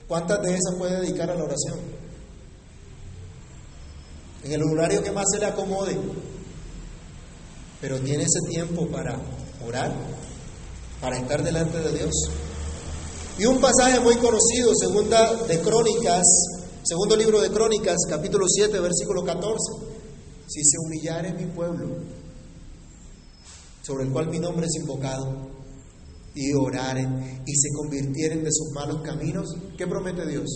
¿Cuántas 0.07 0.43
de 0.43 0.51
esas 0.51 0.75
puede 0.77 1.01
dedicar 1.01 1.31
a 1.31 1.35
la 1.35 1.45
oración? 1.45 1.79
En 4.45 4.53
el 4.53 4.63
horario 4.63 5.03
que 5.03 5.13
más 5.13 5.25
se 5.33 5.39
le 5.39 5.47
acomode. 5.47 5.97
Pero 7.81 7.99
tiene 8.01 8.25
ese 8.25 8.41
tiempo 8.49 8.87
para 8.89 9.19
orar, 9.67 9.93
para 11.01 11.17
estar 11.17 11.43
delante 11.43 11.79
de 11.79 11.93
Dios. 11.93 12.13
Y 13.39 13.47
un 13.47 13.61
pasaje 13.61 13.99
muy 14.01 14.17
conocido, 14.17 14.73
segunda 14.75 15.35
de 15.45 15.61
Crónicas 15.61 16.23
Segundo 16.85 17.17
libro 17.17 17.41
de 17.41 17.49
Crónicas, 17.49 17.97
capítulo 18.09 18.45
7, 18.49 18.81
versículo 18.81 19.23
14. 19.25 19.92
Si 20.47 20.63
se 20.65 20.77
humillare 20.79 21.33
mi 21.33 21.47
pueblo, 21.47 21.89
sobre 23.83 24.05
el 24.05 24.13
cual 24.13 24.29
mi 24.29 24.39
nombre 24.39 24.67
es 24.67 24.81
invocado, 24.81 25.51
y 26.35 26.53
oraren 26.55 27.43
y 27.47 27.55
se 27.55 27.69
convirtieren 27.75 28.43
de 28.43 28.51
sus 28.51 28.73
malos 28.73 29.03
caminos, 29.03 29.55
¿qué 29.77 29.87
promete 29.87 30.27
Dios? 30.27 30.49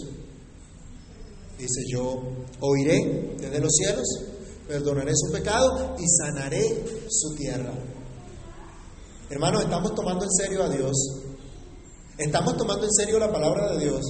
Dice, 1.58 1.82
yo 1.90 2.22
oiré 2.60 3.36
desde 3.38 3.60
los 3.60 3.72
cielos, 3.72 4.06
perdonaré 4.68 5.12
su 5.14 5.32
pecado 5.32 5.96
y 5.98 6.04
sanaré 6.08 6.84
su 7.08 7.34
tierra. 7.34 7.72
Hermanos, 9.30 9.64
estamos 9.64 9.94
tomando 9.94 10.24
en 10.24 10.30
serio 10.30 10.62
a 10.62 10.68
Dios. 10.68 10.92
Estamos 12.18 12.56
tomando 12.56 12.84
en 12.84 12.92
serio 12.92 13.18
la 13.18 13.32
palabra 13.32 13.72
de 13.72 13.84
Dios. 13.84 14.02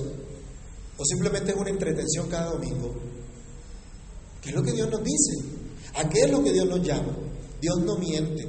¿O 0.99 1.05
simplemente 1.05 1.53
es 1.53 1.57
una 1.57 1.71
entretención 1.71 2.29
cada 2.29 2.53
domingo? 2.53 2.95
¿Qué 4.41 4.51
es 4.51 4.55
lo 4.55 4.63
que 4.63 4.73
Dios 4.73 4.91
nos 4.91 5.03
dice? 5.03 5.56
¿A 5.95 6.09
qué 6.09 6.21
es 6.21 6.31
lo 6.31 6.43
que 6.43 6.53
Dios 6.53 6.67
nos 6.67 6.83
llama? 6.83 7.17
Dios 7.61 7.79
no 7.85 7.97
miente. 7.97 8.49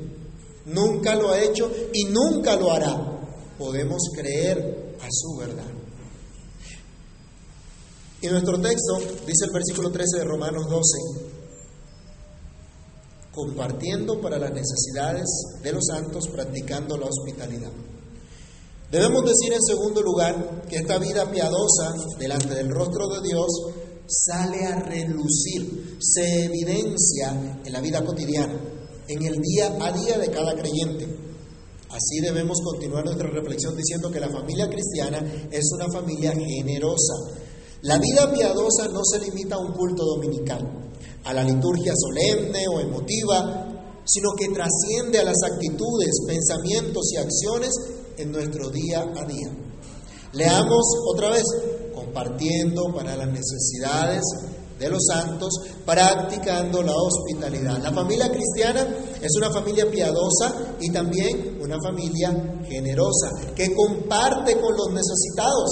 Nunca 0.66 1.16
lo 1.16 1.32
ha 1.32 1.42
hecho 1.42 1.72
y 1.94 2.06
nunca 2.06 2.56
lo 2.56 2.72
hará. 2.72 3.20
Podemos 3.58 4.02
creer 4.16 4.96
a 5.02 5.08
su 5.10 5.38
verdad. 5.38 5.78
Y 8.22 8.28
nuestro 8.28 8.60
texto 8.60 8.98
dice 9.26 9.46
el 9.46 9.52
versículo 9.54 9.92
13 9.92 10.18
de 10.18 10.24
Romanos 10.24 10.66
12, 10.70 11.38
compartiendo 13.32 14.20
para 14.20 14.40
las 14.40 14.52
necesidades 14.52 15.26
de 15.62 15.72
los 15.72 15.86
santos, 15.86 16.28
practicando 16.28 16.98
la 16.98 17.06
hospitalidad. 17.06 17.72
Debemos 18.92 19.24
decir 19.24 19.54
en 19.54 19.62
segundo 19.62 20.02
lugar 20.02 20.64
que 20.68 20.78
esta 20.78 20.98
vida 20.98 21.30
piadosa 21.30 21.94
delante 22.18 22.56
del 22.56 22.70
rostro 22.70 23.08
de 23.08 23.28
Dios 23.28 23.48
sale 24.08 24.66
a 24.66 24.80
relucir, 24.80 25.98
se 26.00 26.46
evidencia 26.46 27.60
en 27.64 27.74
la 27.74 27.82
vida 27.82 28.04
cotidiana, 28.04 28.60
en 29.08 29.26
el 29.26 29.40
día 29.42 29.78
a 29.80 29.92
día 29.92 30.18
de 30.18 30.32
cada 30.32 30.54
creyente. 30.54 31.08
Así 31.90 32.20
debemos 32.22 32.60
continuar 32.64 33.06
nuestra 33.06 33.30
reflexión 33.30 33.76
diciendo 33.76 34.12
que 34.12 34.20
la 34.20 34.30
familia 34.30 34.70
cristiana 34.70 35.20
es 35.52 35.72
una 35.74 35.88
familia 35.92 36.32
generosa. 36.32 37.14
La 37.82 37.98
vida 37.98 38.32
piadosa 38.32 38.88
no 38.90 39.02
se 39.04 39.20
limita 39.20 39.56
a 39.56 39.60
un 39.60 39.74
culto 39.74 40.04
dominical, 40.04 40.90
a 41.24 41.34
la 41.34 41.44
liturgia 41.44 41.94
solemne 41.96 42.68
o 42.68 42.80
emotiva, 42.80 43.68
sino 44.06 44.30
que 44.38 44.48
trasciende 44.50 45.20
a 45.20 45.24
las 45.24 45.38
actitudes, 45.44 46.22
pensamientos 46.26 47.12
y 47.14 47.18
acciones 47.18 47.72
en 48.18 48.32
nuestro 48.32 48.70
día 48.70 49.02
a 49.02 49.26
día. 49.26 49.52
Leamos 50.34 50.86
otra 51.14 51.30
vez, 51.30 51.44
compartiendo 52.18 52.94
para 52.94 53.16
las 53.16 53.28
necesidades 53.28 54.22
de 54.80 54.90
los 54.90 55.06
santos, 55.06 55.50
practicando 55.86 56.82
la 56.82 56.94
hospitalidad. 56.96 57.82
La 57.82 57.92
familia 57.94 58.30
cristiana 58.32 58.88
es 59.22 59.36
una 59.38 59.52
familia 59.52 59.90
piadosa 59.90 60.76
y 60.80 60.92
también 60.92 61.60
una 61.62 61.78
familia 61.84 62.62
generosa, 62.68 63.30
que 63.56 63.74
comparte 63.74 64.60
con 64.60 64.76
los 64.76 64.90
necesitados. 64.94 65.70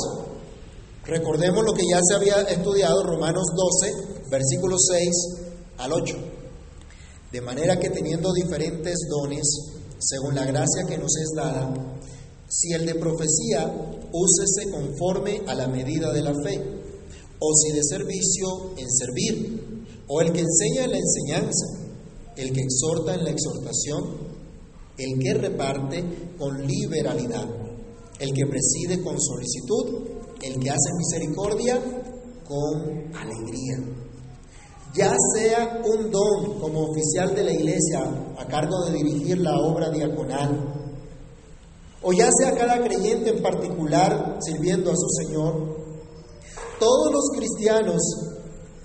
Recordemos 1.05 1.63
lo 1.65 1.73
que 1.73 1.83
ya 1.89 1.99
se 2.03 2.15
había 2.15 2.41
estudiado, 2.41 3.03
Romanos 3.03 3.45
12, 3.55 4.29
versículos 4.29 4.87
6 4.91 5.09
al 5.77 5.93
8. 5.93 6.15
De 7.31 7.41
manera 7.41 7.79
que 7.79 7.89
teniendo 7.89 8.33
diferentes 8.33 9.07
dones, 9.09 9.47
según 9.99 10.35
la 10.35 10.45
gracia 10.45 10.85
que 10.87 10.97
nos 10.97 11.15
es 11.17 11.31
dada, 11.35 11.73
si 12.47 12.73
el 12.73 12.85
de 12.85 12.95
profecía, 12.95 13.71
úsese 14.11 14.71
conforme 14.71 15.41
a 15.47 15.55
la 15.55 15.67
medida 15.67 16.11
de 16.11 16.21
la 16.21 16.33
fe, 16.43 16.61
o 17.39 17.53
si 17.53 17.71
de 17.73 17.83
servicio, 17.83 18.71
en 18.77 18.89
servir, 18.89 19.85
o 20.07 20.21
el 20.21 20.31
que 20.31 20.41
enseña 20.41 20.85
en 20.85 20.91
la 20.91 20.97
enseñanza, 20.97 21.65
el 22.37 22.51
que 22.51 22.61
exhorta 22.61 23.15
en 23.15 23.23
la 23.23 23.31
exhortación, 23.31 24.35
el 24.97 25.19
que 25.19 25.33
reparte 25.33 26.03
con 26.37 26.65
liberalidad, 26.65 27.47
el 28.19 28.33
que 28.33 28.45
preside 28.45 29.03
con 29.03 29.19
solicitud, 29.19 30.07
el 30.41 30.59
que 30.59 30.69
hace 30.69 30.89
misericordia 30.97 31.81
con 32.47 33.15
alegría. 33.15 33.77
Ya 34.95 35.13
sea 35.33 35.81
un 35.83 36.09
don 36.09 36.59
como 36.59 36.89
oficial 36.91 37.35
de 37.35 37.43
la 37.43 37.51
iglesia 37.51 37.99
a 38.37 38.45
cargo 38.47 38.85
de 38.85 38.93
dirigir 38.93 39.39
la 39.39 39.59
obra 39.59 39.89
diaconal, 39.89 40.84
o 42.07 42.13
ya 42.13 42.29
sea 42.37 42.55
cada 42.55 42.83
creyente 42.83 43.31
en 43.31 43.41
particular 43.41 44.37
sirviendo 44.39 44.91
a 44.91 44.95
su 44.95 45.07
Señor, 45.23 45.75
todos 46.79 47.11
los 47.11 47.31
cristianos 47.35 47.99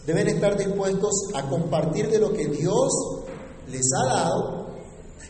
deben 0.07 0.29
estar 0.29 0.57
dispuestos 0.57 1.29
a 1.35 1.47
compartir 1.47 2.09
de 2.09 2.19
lo 2.19 2.33
que 2.33 2.47
Dios 2.47 2.89
les 3.69 3.87
ha 3.93 4.07
dado, 4.07 4.69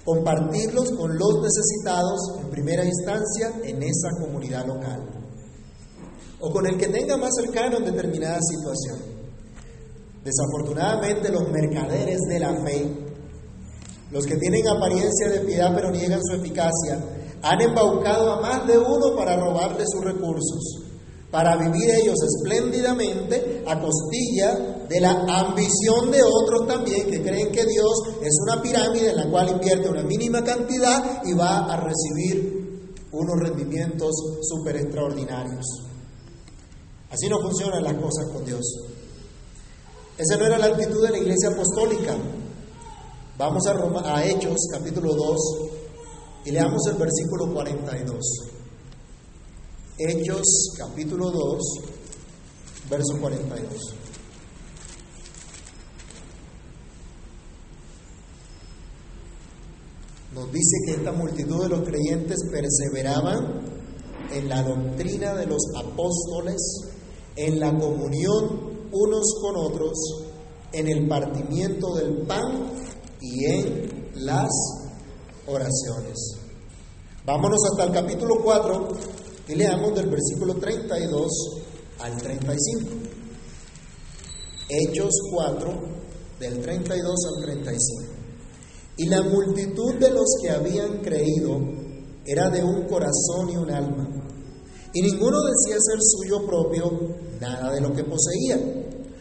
compartirlos 0.04 0.92
con 0.92 1.18
los 1.18 1.42
necesitados 1.42 2.20
en 2.40 2.50
primera 2.50 2.84
instancia 2.84 3.54
en 3.64 3.82
esa 3.82 4.10
comunidad 4.20 4.66
local, 4.68 5.08
o 6.38 6.52
con 6.52 6.66
el 6.68 6.78
que 6.78 6.86
tenga 6.86 7.16
más 7.16 7.30
cercano 7.34 7.78
en 7.78 7.86
determinada 7.86 8.38
situación. 8.40 8.98
Desafortunadamente 10.22 11.32
los 11.32 11.50
mercaderes 11.50 12.20
de 12.28 12.38
la 12.38 12.54
fe, 12.64 12.88
los 14.12 14.24
que 14.26 14.36
tienen 14.36 14.68
apariencia 14.68 15.28
de 15.28 15.40
piedad 15.40 15.72
pero 15.74 15.90
niegan 15.90 16.20
su 16.22 16.36
eficacia, 16.36 17.16
han 17.42 17.60
embaucado 17.60 18.32
a 18.32 18.40
más 18.40 18.66
de 18.66 18.76
uno 18.78 19.14
para 19.16 19.36
robarle 19.36 19.84
sus 19.86 20.04
recursos, 20.04 20.82
para 21.30 21.56
vivir 21.56 21.90
ellos 21.90 22.16
espléndidamente 22.22 23.64
a 23.66 23.80
costilla 23.80 24.86
de 24.88 25.00
la 25.00 25.10
ambición 25.28 26.10
de 26.10 26.20
otros 26.22 26.66
también 26.66 27.08
que 27.08 27.22
creen 27.22 27.52
que 27.52 27.64
Dios 27.64 27.92
es 28.20 28.36
una 28.42 28.60
pirámide 28.60 29.10
en 29.10 29.16
la 29.16 29.30
cual 29.30 29.48
invierte 29.50 29.88
una 29.88 30.02
mínima 30.02 30.42
cantidad 30.42 31.22
y 31.24 31.32
va 31.34 31.72
a 31.72 31.76
recibir 31.76 32.60
unos 33.12 33.36
rendimientos 33.38 34.10
súper 34.42 34.76
extraordinarios. 34.76 35.64
Así 37.10 37.28
no 37.28 37.40
funcionan 37.40 37.82
las 37.82 37.94
cosas 37.94 38.26
con 38.32 38.44
Dios. 38.44 38.64
Esa 40.16 40.36
no 40.36 40.46
era 40.46 40.58
la 40.58 40.66
actitud 40.66 41.02
de 41.02 41.10
la 41.10 41.18
iglesia 41.18 41.50
apostólica. 41.50 42.16
Vamos 43.38 43.66
a, 43.66 44.14
a 44.14 44.24
Hechos 44.26 44.58
capítulo 44.70 45.14
2, 45.14 45.38
y 46.44 46.50
leamos 46.50 46.86
el 46.86 46.96
versículo 46.96 47.52
42. 47.52 48.18
Hechos 49.98 50.74
capítulo 50.78 51.30
2, 51.30 51.62
verso 52.88 53.18
42. 53.20 53.94
Nos 60.32 60.52
dice 60.52 60.76
que 60.86 60.92
esta 60.92 61.12
multitud 61.12 61.62
de 61.62 61.68
los 61.68 61.80
creyentes 61.86 62.38
perseveraban 62.50 63.60
en 64.32 64.48
la 64.48 64.62
doctrina 64.62 65.34
de 65.34 65.46
los 65.46 65.60
apóstoles, 65.76 66.56
en 67.36 67.60
la 67.60 67.76
comunión 67.76 68.88
unos 68.92 69.34
con 69.42 69.56
otros, 69.56 69.92
en 70.72 70.88
el 70.88 71.06
partimiento 71.08 71.94
del 71.94 72.26
pan 72.26 72.70
y 73.20 73.44
en 73.44 74.10
las 74.14 74.48
oraciones. 75.50 76.36
Vámonos 77.24 77.58
hasta 77.70 77.84
el 77.84 77.92
capítulo 77.92 78.36
4 78.42 78.88
y 79.48 79.54
leamos 79.54 79.94
del 79.94 80.08
versículo 80.08 80.54
32 80.54 81.30
al 81.98 82.16
35. 82.16 82.90
Hechos 84.68 85.10
4, 85.32 85.72
del 86.38 86.60
32 86.60 87.14
al 87.36 87.42
35. 87.44 88.12
Y 88.96 89.06
la 89.06 89.22
multitud 89.22 89.94
de 89.94 90.10
los 90.10 90.26
que 90.42 90.50
habían 90.50 90.98
creído 90.98 91.58
era 92.24 92.50
de 92.50 92.62
un 92.62 92.86
corazón 92.86 93.50
y 93.52 93.56
un 93.56 93.70
alma. 93.70 94.08
Y 94.92 95.02
ninguno 95.02 95.38
decía 95.42 95.76
ser 95.80 95.98
suyo 96.00 96.46
propio 96.46 96.90
nada 97.40 97.72
de 97.72 97.80
lo 97.80 97.92
que 97.92 98.04
poseía 98.04 98.80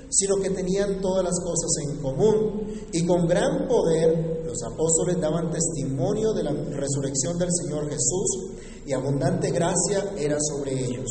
sino 0.09 0.37
que 0.37 0.49
tenían 0.49 1.01
todas 1.01 1.23
las 1.23 1.39
cosas 1.39 1.69
en 1.87 2.01
común 2.01 2.58
y 2.91 3.05
con 3.05 3.27
gran 3.27 3.67
poder 3.67 4.43
los 4.45 4.61
apóstoles 4.63 5.19
daban 5.19 5.51
testimonio 5.51 6.33
de 6.33 6.43
la 6.43 6.51
resurrección 6.51 7.37
del 7.37 7.49
Señor 7.51 7.89
Jesús 7.89 8.51
y 8.85 8.93
abundante 8.93 9.51
gracia 9.51 10.13
era 10.17 10.37
sobre 10.39 10.73
ellos. 10.73 11.07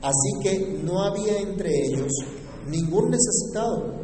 Así 0.00 0.42
que 0.42 0.80
no 0.82 1.02
había 1.02 1.38
entre 1.38 1.70
ellos 1.86 2.12
ningún 2.68 3.10
necesitado, 3.10 3.94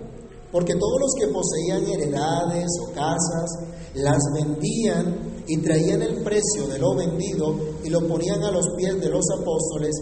porque 0.53 0.75
todos 0.75 1.01
los 1.01 1.15
que 1.19 1.33
poseían 1.33 1.87
heredades 1.87 2.69
o 2.83 2.93
casas 2.93 3.51
las 3.95 4.23
vendían 4.35 5.45
y 5.47 5.59
traían 5.59 6.03
el 6.03 6.23
precio 6.23 6.67
de 6.69 6.79
lo 6.79 6.95
vendido 6.95 7.55
y 7.85 7.91
lo 7.91 8.07
ponían 8.07 8.43
a 8.43 8.51
los 8.51 8.67
pies 8.77 9.01
de 9.01 9.09
los 9.09 9.25
apóstoles 9.41 9.95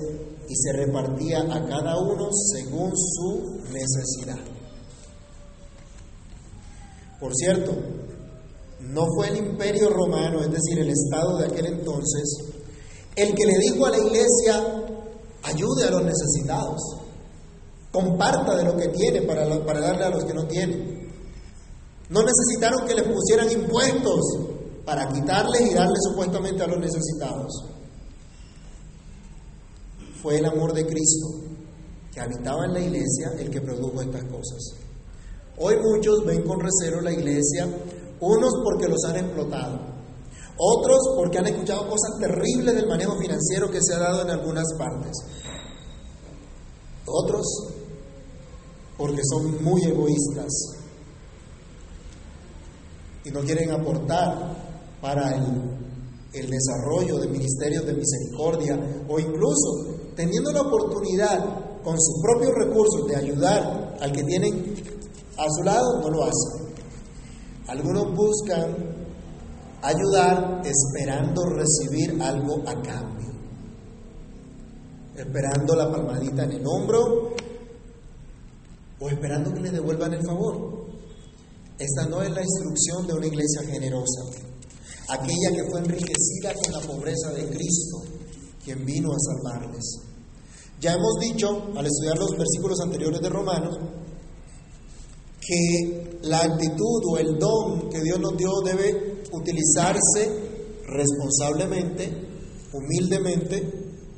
y 0.48 0.56
se 0.56 0.72
repartía 0.72 1.40
a 1.40 1.66
cada 1.66 1.98
uno 1.98 2.28
según 2.32 2.92
su 2.96 3.58
necesidad. 3.72 4.57
Por 7.20 7.34
cierto, 7.34 7.72
no 8.80 9.06
fue 9.16 9.28
el 9.28 9.36
imperio 9.36 9.90
romano, 9.90 10.40
es 10.40 10.50
decir, 10.50 10.78
el 10.78 10.90
Estado 10.90 11.38
de 11.38 11.46
aquel 11.46 11.66
entonces, 11.66 12.44
el 13.16 13.34
que 13.34 13.46
le 13.46 13.58
dijo 13.58 13.86
a 13.86 13.90
la 13.90 13.98
iglesia, 13.98 14.84
ayude 15.42 15.84
a 15.84 15.90
los 15.90 16.04
necesitados, 16.04 16.80
comparta 17.90 18.56
de 18.56 18.64
lo 18.64 18.76
que 18.76 18.88
tiene 18.88 19.22
para, 19.22 19.64
para 19.64 19.80
darle 19.80 20.04
a 20.04 20.10
los 20.10 20.24
que 20.24 20.34
no 20.34 20.46
tienen. 20.46 21.08
No 22.10 22.22
necesitaron 22.22 22.86
que 22.86 22.94
les 22.94 23.04
pusieran 23.04 23.50
impuestos 23.50 24.20
para 24.84 25.08
quitarles 25.08 25.70
y 25.70 25.74
darles 25.74 25.98
supuestamente 26.08 26.62
a 26.62 26.66
los 26.66 26.78
necesitados 26.78 27.52
fue 30.22 30.38
el 30.38 30.46
amor 30.46 30.72
de 30.72 30.84
Cristo 30.84 31.28
que 32.12 32.20
habitaba 32.20 32.64
en 32.66 32.74
la 32.74 32.80
iglesia 32.80 33.32
el 33.38 33.50
que 33.50 33.60
produjo 33.60 34.02
estas 34.02 34.24
cosas. 34.24 34.87
Hoy 35.60 35.74
muchos 35.82 36.24
ven 36.24 36.42
con 36.42 36.60
recelo 36.60 37.00
la 37.00 37.12
iglesia, 37.12 37.66
unos 38.20 38.52
porque 38.62 38.86
los 38.86 39.02
han 39.04 39.16
explotado, 39.16 39.80
otros 40.56 40.98
porque 41.16 41.38
han 41.38 41.46
escuchado 41.46 41.88
cosas 41.88 42.18
terribles 42.20 42.76
del 42.76 42.86
manejo 42.86 43.16
financiero 43.18 43.68
que 43.68 43.80
se 43.82 43.94
ha 43.94 43.98
dado 43.98 44.22
en 44.22 44.30
algunas 44.30 44.66
partes, 44.78 45.12
otros 47.06 47.44
porque 48.96 49.20
son 49.24 49.64
muy 49.64 49.82
egoístas 49.82 50.48
y 53.24 53.30
no 53.30 53.40
quieren 53.40 53.72
aportar 53.72 54.96
para 55.00 55.34
el, 55.34 55.44
el 56.34 56.50
desarrollo 56.50 57.18
de 57.18 57.28
ministerios 57.28 57.84
de 57.84 57.94
misericordia 57.94 59.04
o 59.08 59.18
incluso 59.18 60.12
teniendo 60.14 60.52
la 60.52 60.62
oportunidad 60.62 61.82
con 61.82 61.96
sus 62.00 62.22
propios 62.22 62.52
recursos 62.54 63.06
de 63.08 63.16
ayudar 63.16 63.96
al 64.00 64.12
que 64.12 64.24
tienen 64.24 64.97
a 65.38 65.46
su 65.48 65.62
lado, 65.62 66.00
no 66.00 66.10
lo 66.10 66.24
hacen. 66.24 66.74
Algunos 67.68 68.14
buscan 68.14 68.76
ayudar 69.82 70.62
esperando 70.64 71.42
recibir 71.50 72.20
algo 72.20 72.62
a 72.66 72.74
cambio, 72.82 73.30
esperando 75.16 75.76
la 75.76 75.90
palmadita 75.90 76.44
en 76.44 76.52
el 76.52 76.66
hombro 76.66 77.34
o 79.00 79.08
esperando 79.08 79.52
que 79.54 79.60
le 79.60 79.70
devuelvan 79.70 80.14
el 80.14 80.26
favor. 80.26 80.86
Esta 81.78 82.06
no 82.08 82.22
es 82.22 82.30
la 82.30 82.42
instrucción 82.42 83.06
de 83.06 83.12
una 83.12 83.26
iglesia 83.26 83.62
generosa, 83.62 84.22
aquella 85.10 85.50
que 85.54 85.70
fue 85.70 85.78
enriquecida 85.78 86.52
con 86.54 86.72
la 86.72 86.80
pobreza 86.80 87.32
de 87.32 87.48
Cristo, 87.48 88.02
quien 88.64 88.84
vino 88.84 89.10
a 89.12 89.18
salvarles. 89.18 89.84
Ya 90.80 90.94
hemos 90.94 91.14
dicho, 91.20 91.48
al 91.76 91.86
estudiar 91.86 92.18
los 92.18 92.36
versículos 92.36 92.80
anteriores 92.80 93.20
de 93.20 93.28
Romanos, 93.28 93.78
que 95.48 96.18
la 96.24 96.40
actitud 96.40 97.02
o 97.10 97.16
el 97.16 97.38
don 97.38 97.88
que 97.88 98.02
Dios 98.02 98.20
nos 98.20 98.36
dio 98.36 98.50
debe 98.66 99.22
utilizarse 99.32 100.28
responsablemente, 100.84 102.10
humildemente, 102.74 103.56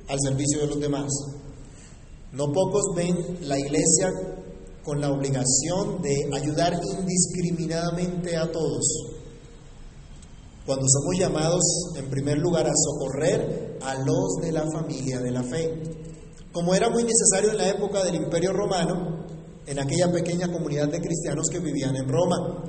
al 0.09 0.19
servicio 0.21 0.63
de 0.63 0.67
los 0.67 0.81
demás. 0.81 1.09
No 2.33 2.47
pocos 2.53 2.83
ven 2.97 3.15
la 3.43 3.57
iglesia 3.57 4.11
con 4.83 5.01
la 5.01 5.13
obligación 5.13 6.03
de 6.03 6.29
ayudar 6.37 6.73
indiscriminadamente 6.99 8.37
a 8.37 8.51
todos, 8.51 8.83
cuando 10.67 10.85
somos 10.89 11.17
llamados 11.17 11.63
en 11.97 12.11
primer 12.11 12.39
lugar 12.39 12.67
a 12.67 12.73
socorrer 12.75 13.79
a 13.83 13.95
los 13.95 14.37
de 14.43 14.51
la 14.51 14.65
familia 14.73 15.21
de 15.21 15.31
la 15.31 15.45
fe. 15.45 15.81
Como 16.53 16.75
era 16.75 16.91
muy 16.91 17.05
necesario 17.05 17.53
en 17.53 17.59
la 17.59 17.69
época 17.69 18.05
del 18.05 18.17
Imperio 18.17 18.53
Romano, 18.53 19.27
en 19.71 19.79
aquella 19.79 20.11
pequeña 20.11 20.51
comunidad 20.51 20.89
de 20.89 21.01
cristianos 21.01 21.47
que 21.49 21.61
vivían 21.61 21.95
en 21.95 22.09
Roma, 22.09 22.65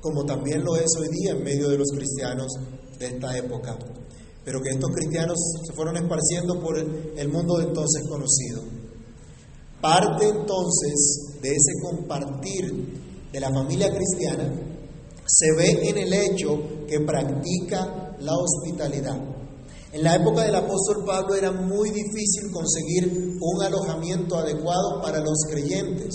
como 0.00 0.24
también 0.24 0.62
lo 0.62 0.76
es 0.76 0.86
hoy 0.96 1.08
día 1.08 1.32
en 1.32 1.42
medio 1.42 1.68
de 1.68 1.76
los 1.76 1.88
cristianos 1.90 2.46
de 2.96 3.06
esta 3.08 3.36
época, 3.36 3.76
pero 4.44 4.62
que 4.62 4.70
estos 4.70 4.88
cristianos 4.92 5.36
se 5.66 5.72
fueron 5.72 5.96
esparciendo 5.96 6.60
por 6.60 6.78
el 6.78 7.28
mundo 7.28 7.60
entonces 7.60 8.04
conocido. 8.08 8.62
Parte 9.80 10.28
entonces 10.28 11.40
de 11.42 11.48
ese 11.48 11.72
compartir 11.82 12.72
de 13.32 13.40
la 13.40 13.50
familia 13.50 13.92
cristiana 13.92 14.48
se 15.26 15.56
ve 15.56 15.88
en 15.88 15.98
el 15.98 16.12
hecho 16.12 16.86
que 16.86 17.00
practica 17.00 18.14
la 18.20 18.32
hospitalidad. 18.36 19.18
En 19.92 20.02
la 20.02 20.16
época 20.16 20.42
del 20.42 20.54
apóstol 20.54 21.04
Pablo 21.06 21.34
era 21.34 21.50
muy 21.50 21.90
difícil 21.90 22.50
conseguir 22.52 23.38
un 23.40 23.62
alojamiento 23.62 24.36
adecuado 24.36 25.00
para 25.00 25.20
los 25.20 25.38
creyentes. 25.50 26.14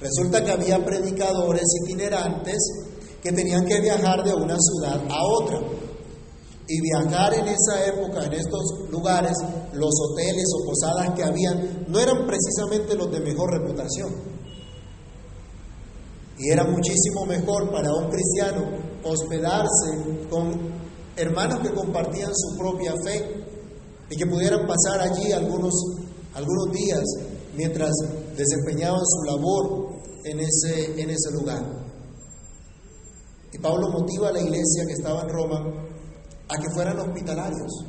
Resulta 0.00 0.44
que 0.44 0.50
había 0.50 0.84
predicadores 0.84 1.64
itinerantes 1.82 2.58
que 3.22 3.32
tenían 3.32 3.64
que 3.64 3.80
viajar 3.80 4.22
de 4.22 4.34
una 4.34 4.56
ciudad 4.58 5.00
a 5.08 5.24
otra. 5.40 5.60
Y 6.68 6.80
viajar 6.82 7.34
en 7.34 7.48
esa 7.48 7.86
época, 7.86 8.26
en 8.26 8.34
estos 8.34 8.90
lugares, 8.90 9.32
los 9.72 9.90
hoteles 10.02 10.46
o 10.54 10.66
posadas 10.66 11.14
que 11.16 11.24
habían, 11.24 11.86
no 11.88 11.98
eran 11.98 12.26
precisamente 12.26 12.94
los 12.94 13.10
de 13.10 13.20
mejor 13.20 13.50
reputación. 13.50 14.14
Y 16.38 16.50
era 16.50 16.64
muchísimo 16.64 17.26
mejor 17.26 17.70
para 17.72 17.92
un 17.92 18.08
cristiano 18.10 18.64
hospedarse 19.02 20.28
con 20.30 20.79
hermanos 21.20 21.60
que 21.60 21.74
compartían 21.74 22.30
su 22.34 22.56
propia 22.56 22.94
fe 23.04 23.44
y 24.10 24.16
que 24.16 24.26
pudieran 24.26 24.66
pasar 24.66 25.00
allí 25.00 25.32
algunos, 25.32 25.74
algunos 26.34 26.72
días 26.72 27.02
mientras 27.54 27.90
desempeñaban 28.36 29.00
su 29.04 29.22
labor 29.24 29.90
en 30.24 30.40
ese, 30.40 31.00
en 31.00 31.10
ese 31.10 31.30
lugar. 31.32 31.62
Y 33.52 33.58
Pablo 33.58 33.90
motiva 33.90 34.28
a 34.28 34.32
la 34.32 34.40
iglesia 34.40 34.84
que 34.86 34.94
estaba 34.94 35.22
en 35.22 35.28
Roma 35.28 35.58
a 36.48 36.56
que 36.56 36.70
fueran 36.74 36.98
hospitalarios. 36.98 37.84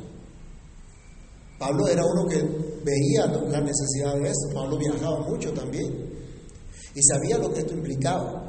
Pablo 1.58 1.86
era 1.86 2.02
uno 2.04 2.28
que 2.28 2.42
veía 2.84 3.26
la 3.26 3.60
necesidad 3.60 4.14
de 4.14 4.28
eso. 4.28 4.54
Pablo 4.54 4.76
viajaba 4.78 5.20
mucho 5.20 5.52
también 5.52 6.12
y 6.94 7.02
sabía 7.02 7.38
lo 7.38 7.52
que 7.52 7.60
esto 7.60 7.74
implicaba. 7.74 8.48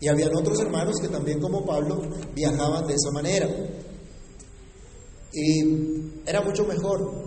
Y 0.00 0.08
habían 0.08 0.34
otros 0.34 0.58
hermanos 0.60 0.96
que 1.00 1.08
también 1.08 1.40
como 1.40 1.64
Pablo 1.64 2.02
viajaban 2.34 2.86
de 2.86 2.94
esa 2.94 3.10
manera. 3.12 3.48
Y 5.32 6.22
era 6.26 6.40
mucho 6.42 6.64
mejor 6.64 7.26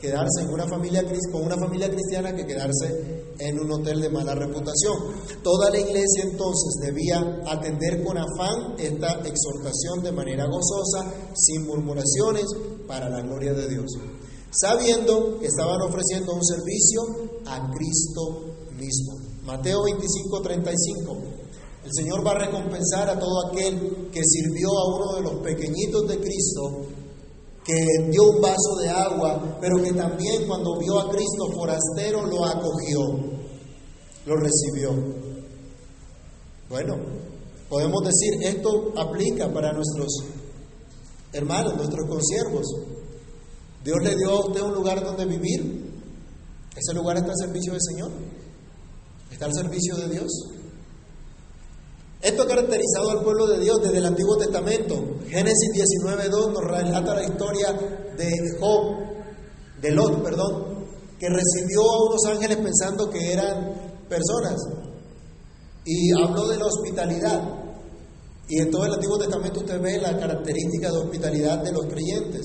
quedarse 0.00 0.42
en 0.42 0.50
una 0.50 0.66
familia, 0.66 1.04
con 1.30 1.44
una 1.44 1.56
familia 1.56 1.88
cristiana 1.88 2.34
que 2.34 2.44
quedarse 2.44 3.34
en 3.38 3.58
un 3.60 3.70
hotel 3.70 4.00
de 4.00 4.10
mala 4.10 4.34
reputación. 4.34 4.96
Toda 5.42 5.70
la 5.70 5.78
iglesia 5.78 6.24
entonces 6.24 6.74
debía 6.82 7.18
atender 7.46 8.02
con 8.02 8.18
afán 8.18 8.74
esta 8.78 9.20
exhortación 9.24 10.02
de 10.02 10.12
manera 10.12 10.46
gozosa, 10.46 11.12
sin 11.34 11.66
murmuraciones, 11.66 12.44
para 12.86 13.08
la 13.08 13.22
gloria 13.22 13.54
de 13.54 13.68
Dios, 13.68 13.86
sabiendo 14.50 15.38
que 15.38 15.46
estaban 15.46 15.80
ofreciendo 15.80 16.34
un 16.34 16.44
servicio 16.44 17.00
a 17.46 17.70
Cristo 17.72 18.52
mismo. 18.76 19.14
Mateo 19.44 19.84
25, 19.84 20.42
35. 20.42 21.31
El 21.84 21.90
Señor 21.92 22.24
va 22.24 22.32
a 22.32 22.38
recompensar 22.38 23.10
a 23.10 23.18
todo 23.18 23.48
aquel 23.48 24.08
que 24.12 24.22
sirvió 24.24 24.68
a 24.68 24.96
uno 24.96 25.14
de 25.14 25.22
los 25.22 25.34
pequeñitos 25.42 26.06
de 26.08 26.18
Cristo 26.18 26.86
que 27.64 27.74
dio 28.10 28.30
un 28.30 28.40
vaso 28.40 28.76
de 28.80 28.88
agua, 28.88 29.58
pero 29.60 29.82
que 29.82 29.92
también 29.92 30.46
cuando 30.46 30.78
vio 30.78 30.98
a 30.98 31.10
Cristo 31.10 31.50
forastero 31.54 32.26
lo 32.26 32.44
acogió, 32.44 33.00
lo 34.26 34.36
recibió. 34.36 34.92
Bueno, 36.68 36.96
podemos 37.68 38.02
decir, 38.04 38.42
esto 38.42 38.92
aplica 38.96 39.52
para 39.52 39.72
nuestros 39.72 40.08
hermanos, 41.32 41.76
nuestros 41.76 42.08
consiervos. 42.08 42.66
Dios 43.84 43.98
le 44.02 44.16
dio 44.16 44.30
a 44.30 44.46
usted 44.46 44.60
un 44.60 44.74
lugar 44.74 45.04
donde 45.04 45.24
vivir. 45.24 45.92
Ese 46.76 46.94
lugar 46.94 47.16
está 47.16 47.30
al 47.30 47.38
servicio 47.38 47.72
del 47.72 47.82
Señor. 47.82 48.10
Está 49.30 49.46
al 49.46 49.54
servicio 49.54 49.96
de 49.96 50.08
Dios. 50.08 50.30
Esto 52.22 52.42
ha 52.44 52.46
caracterizado 52.46 53.10
al 53.10 53.24
pueblo 53.24 53.48
de 53.48 53.58
Dios 53.58 53.82
desde 53.82 53.98
el 53.98 54.06
Antiguo 54.06 54.36
Testamento. 54.36 54.94
Génesis 55.28 55.70
19.2 55.74 56.52
nos 56.52 56.62
relata 56.62 57.16
la 57.16 57.24
historia 57.24 57.72
de 58.16 58.30
Job, 58.60 58.96
de 59.80 59.90
Lot, 59.90 60.22
perdón, 60.22 60.86
que 61.18 61.26
recibió 61.28 61.80
a 61.82 62.06
unos 62.06 62.24
ángeles 62.26 62.58
pensando 62.58 63.10
que 63.10 63.32
eran 63.32 63.74
personas. 64.08 64.54
Y 65.84 66.12
habló 66.12 66.46
de 66.46 66.58
la 66.58 66.66
hospitalidad. 66.66 67.42
Y 68.48 68.60
en 68.60 68.70
todo 68.70 68.86
el 68.86 68.92
Antiguo 68.92 69.18
Testamento 69.18 69.58
usted 69.58 69.80
ve 69.80 69.98
la 69.98 70.16
característica 70.16 70.92
de 70.92 70.98
hospitalidad 70.98 71.58
de 71.64 71.72
los 71.72 71.86
creyentes. 71.86 72.42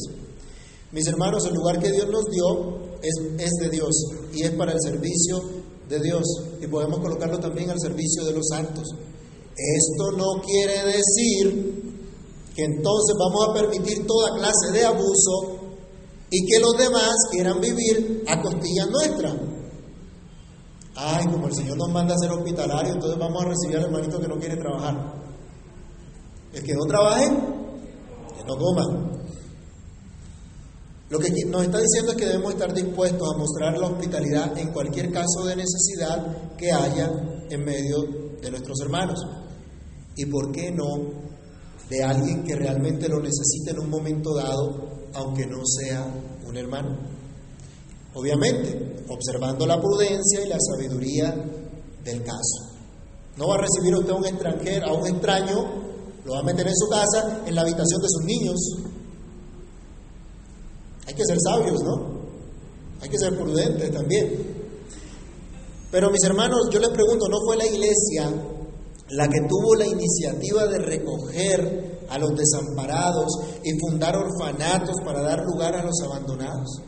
Mis 0.92 1.06
hermanos, 1.06 1.46
el 1.46 1.54
lugar 1.54 1.78
que 1.78 1.92
Dios 1.92 2.08
nos 2.10 2.26
dio 2.32 2.98
es, 3.04 3.14
es 3.38 3.52
de 3.62 3.70
Dios 3.70 3.92
y 4.34 4.42
es 4.42 4.52
para 4.52 4.72
el 4.72 4.82
servicio 4.82 5.38
de 5.88 6.00
Dios. 6.00 6.24
Y 6.62 6.66
podemos 6.66 7.00
colocarlo 7.00 7.38
también 7.38 7.70
al 7.70 7.80
servicio 7.80 8.26
de 8.26 8.34
los 8.34 8.48
santos. 8.48 8.88
Esto 9.58 10.12
no 10.12 10.40
quiere 10.42 10.84
decir 10.86 11.88
que 12.56 12.64
entonces 12.64 13.16
vamos 13.18 13.50
a 13.50 13.54
permitir 13.54 14.06
toda 14.06 14.36
clase 14.36 14.72
de 14.72 14.86
abuso 14.86 15.58
y 16.30 16.46
que 16.46 16.60
los 16.60 16.78
demás 16.78 17.16
quieran 17.32 17.60
vivir 17.60 18.24
a 18.28 18.40
costillas 18.40 18.88
nuestras. 18.90 19.34
Ay, 20.96 21.26
como 21.26 21.48
el 21.48 21.56
Señor 21.56 21.78
nos 21.78 21.90
manda 21.90 22.14
a 22.14 22.18
ser 22.20 22.32
hospitalario, 22.32 22.94
entonces 22.94 23.18
vamos 23.20 23.44
a 23.44 23.48
recibir 23.48 23.78
al 23.78 23.86
hermanito 23.86 24.20
que 24.20 24.28
no 24.28 24.38
quiere 24.38 24.58
trabajar. 24.58 25.14
El 26.54 26.64
que 26.64 26.74
no 26.74 26.86
trabaje, 26.86 27.26
que 27.26 28.44
no 28.44 28.58
coma. 28.58 29.12
Lo 31.10 31.20
que 31.20 31.30
nos 31.46 31.64
está 31.64 31.80
diciendo 31.80 32.12
es 32.12 32.18
que 32.18 32.26
debemos 32.26 32.54
estar 32.54 32.74
dispuestos 32.74 33.28
a 33.34 33.38
mostrar 33.38 33.78
la 33.78 33.88
hospitalidad 33.88 34.56
en 34.58 34.72
cualquier 34.72 35.12
caso 35.12 35.46
de 35.46 35.56
necesidad 35.56 36.56
que 36.58 36.72
haya 36.72 37.12
en 37.50 37.66
medio 37.66 38.04
de 38.40 38.52
nuestros 38.52 38.80
hermanos 38.82 39.20
y 40.18 40.26
por 40.26 40.52
qué 40.52 40.72
no 40.72 41.28
de 41.90 42.04
alguien 42.04 42.44
que 42.44 42.56
realmente 42.56 43.08
lo 43.08 43.22
necesite 43.22 43.72
en 43.72 43.80
un 43.80 43.90
momento 43.90 44.36
dado, 44.36 45.08
aunque 45.14 45.46
no 45.46 45.60
sea 45.66 46.06
un 46.46 46.58
hermano. 46.58 46.98
Obviamente, 48.14 49.06
observando 49.08 49.66
la 49.66 49.80
prudencia 49.80 50.44
y 50.44 50.50
la 50.50 50.58
sabiduría 50.60 51.34
del 52.04 52.24
caso. 52.24 52.78
No 53.38 53.48
va 53.48 53.56
a 53.56 53.62
recibir 53.62 53.96
usted 53.96 54.12
a 54.12 54.16
un 54.16 54.26
extranjero, 54.26 54.88
a 54.88 54.94
un 54.94 55.08
extraño, 55.08 55.56
lo 56.26 56.34
va 56.34 56.40
a 56.40 56.44
meter 56.44 56.68
en 56.68 56.76
su 56.76 56.90
casa, 56.90 57.44
en 57.46 57.56
la 57.56 57.62
habitación 57.62 58.02
de 58.02 58.08
sus 58.10 58.24
niños. 58.26 58.56
Hay 61.06 61.14
que 61.14 61.24
ser 61.26 61.38
sabios, 61.40 61.82
¿no? 61.84 62.18
Hay 63.02 63.10
que 63.10 63.20
ser 63.20 63.38
prudentes 63.38 63.92
también. 63.92 64.58
Pero 65.92 66.10
mis 66.10 66.24
hermanos, 66.24 66.70
yo 66.72 66.80
les 66.80 66.90
pregunto, 66.90 67.30
¿no 67.30 67.38
fue 67.46 67.56
la 67.56 67.68
iglesia 67.68 68.57
la 69.10 69.28
que 69.28 69.40
tuvo 69.48 69.76
la 69.76 69.88
iniciativa 69.88 70.68
de 70.68 70.80
recoger 70.80 72.00
a 72.10 72.18
los 72.18 72.32
desamparados 72.36 73.28
y 73.64 73.78
fundar 73.80 74.16
orfanatos 74.16 74.96
para 75.04 75.22
dar 75.22 75.44
lugar 75.44 75.76
a 75.76 75.84
los 75.84 76.00
abandonados. 76.04 76.82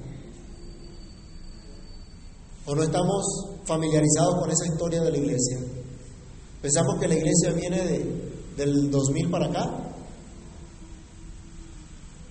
¿O 2.66 2.76
no 2.76 2.84
estamos 2.84 3.26
familiarizados 3.66 4.40
con 4.40 4.52
esa 4.52 4.66
historia 4.66 5.02
de 5.02 5.12
la 5.12 5.18
iglesia? 5.18 5.60
Pensamos 6.62 7.00
que 7.00 7.08
la 7.08 7.16
iglesia 7.16 7.52
viene 7.54 7.86
de, 7.86 8.32
del 8.58 8.92
2000 8.92 9.32
para 9.32 9.48
acá. 9.48 9.94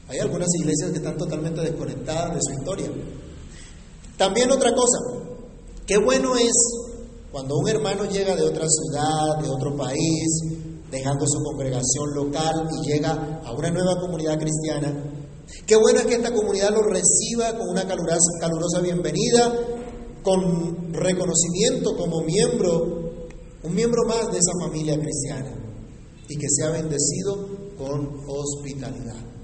Hay 0.09 0.19
algunas 0.19 0.49
iglesias 0.61 0.91
que 0.91 0.99
están 0.99 1.17
totalmente 1.17 1.61
desconectadas 1.61 2.35
de 2.35 2.41
su 2.41 2.59
historia. 2.59 2.91
También 4.17 4.51
otra 4.51 4.75
cosa, 4.75 4.99
qué 5.87 5.99
bueno 5.99 6.37
es 6.37 6.53
cuando 7.31 7.57
un 7.57 7.69
hermano 7.69 8.05
llega 8.05 8.35
de 8.35 8.43
otra 8.43 8.67
ciudad, 8.69 9.39
de 9.43 9.49
otro 9.49 9.77
país, 9.77 10.43
dejando 10.91 11.27
su 11.27 11.43
congregación 11.43 12.15
local 12.15 12.69
y 12.73 12.91
llega 12.91 13.41
a 13.45 13.53
una 13.53 13.71
nueva 13.71 14.01
comunidad 14.01 14.39
cristiana. 14.39 14.93
Qué 15.67 15.77
bueno 15.77 16.01
es 16.01 16.07
que 16.07 16.15
esta 16.15 16.33
comunidad 16.33 16.71
lo 16.71 16.83
reciba 16.83 17.57
con 17.59 17.69
una 17.71 17.87
calurosa, 17.87 18.33
calurosa 18.41 18.81
bienvenida, 18.81 19.53
con 20.23 20.93
reconocimiento 20.93 21.97
como 21.97 22.23
miembro, 22.23 23.29
un 23.63 23.75
miembro 23.75 24.05
más 24.07 24.31
de 24.33 24.39
esa 24.39 24.53
familia 24.61 24.99
cristiana 24.99 25.55
y 26.29 26.37
que 26.37 26.47
sea 26.49 26.71
bendecido 26.71 27.47
con 27.77 28.25
hospitalidad. 28.27 29.38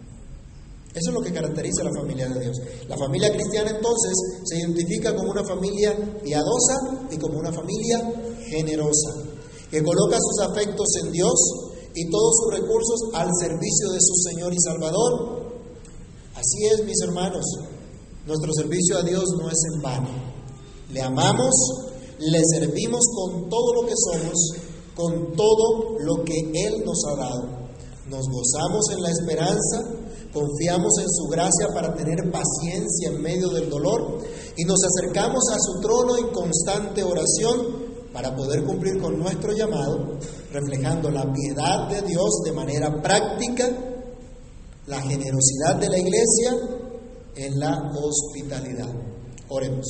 Eso 0.95 1.11
es 1.11 1.15
lo 1.15 1.23
que 1.23 1.33
caracteriza 1.33 1.83
a 1.83 1.91
la 1.91 2.01
familia 2.01 2.29
de 2.29 2.39
Dios. 2.39 2.57
La 2.89 2.97
familia 2.97 3.33
cristiana 3.33 3.71
entonces 3.71 4.13
se 4.45 4.59
identifica 4.59 5.15
como 5.17 5.33
una 5.33 5.43
familia 5.43 5.91
piadosa 6.23 7.09
y 7.11 7.17
como 7.19 7.41
una 7.41 7.53
familia 7.53 7.99
generosa, 8.47 9.11
que 9.73 9.83
coloca 9.83 10.17
sus 10.21 10.47
afectos 10.47 10.87
en 11.03 11.11
Dios 11.11 11.35
y 11.97 12.09
todos 12.11 12.35
sus 12.37 12.55
recursos 12.55 13.01
al 13.13 13.29
servicio 13.41 13.91
de 13.91 13.99
su 14.01 14.15
Señor 14.31 14.55
y 14.55 14.61
Salvador. 14.61 15.53
Así 16.37 16.65
es, 16.67 16.85
mis 16.85 17.01
hermanos, 17.03 17.45
nuestro 18.25 18.53
servicio 18.53 18.99
a 18.99 19.03
Dios 19.03 19.25
no 19.37 19.51
es 19.51 19.59
en 19.75 19.83
vano. 19.83 20.09
Le 20.93 21.03
amamos, 21.03 21.55
le 22.21 22.41
servimos 22.57 23.03
con 23.17 23.49
todo 23.49 23.83
lo 23.83 23.89
que 23.89 23.95
somos, 23.97 24.53
con 24.95 25.33
todo 25.35 25.99
lo 25.99 26.23
que 26.23 26.39
Él 26.39 26.85
nos 26.87 27.05
ha 27.05 27.17
dado. 27.17 27.65
Nos 28.07 28.29
gozamos 28.29 28.91
en 28.93 29.03
la 29.03 29.11
esperanza 29.11 30.04
Confiamos 30.35 30.93
en 30.99 31.09
su 31.09 31.29
gracia 31.31 31.69
para 31.73 31.95
tener 31.95 32.29
paciencia 32.33 33.11
en 33.11 33.23
medio 33.23 33.51
del 33.51 33.71
dolor 33.71 34.19
y 34.57 34.65
nos 34.65 34.81
acercamos 34.83 35.45
a 35.53 35.59
su 35.61 35.81
trono 35.81 36.19
en 36.19 36.27
constante 36.33 37.05
oración 37.05 37.85
para 38.13 38.35
poder 38.35 38.65
cumplir 38.65 39.01
con 39.01 39.17
nuestro 39.17 39.53
llamado, 39.53 40.19
reflejando 40.53 41.09
la 41.11 41.33
piedad 41.33 41.89
de 41.89 42.03
Dios 42.03 42.43
de 42.45 42.53
manera 42.53 43.01
práctica, 43.01 43.71
la 44.89 45.01
generosidad 45.03 45.77
de 45.79 45.89
la 45.89 45.99
iglesia 45.99 46.57
en 47.37 47.61
la 47.61 47.93
hospitalidad. 47.97 48.91
Oremos. 49.49 49.87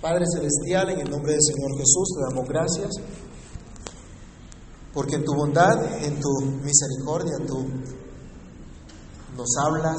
Padre 0.00 0.24
Celestial, 0.34 0.88
en 0.88 1.00
el 1.00 1.10
nombre 1.10 1.32
del 1.32 1.42
Señor 1.42 1.76
Jesús, 1.76 2.14
te 2.16 2.34
damos 2.34 2.48
gracias, 2.48 2.90
porque 4.94 5.16
en 5.16 5.24
tu 5.24 5.34
bondad, 5.34 6.02
en 6.02 6.18
tu 6.18 6.30
misericordia, 6.62 7.32
en 7.38 7.46
tu 7.46 7.99
nos 9.40 9.56
hablas 9.56 9.96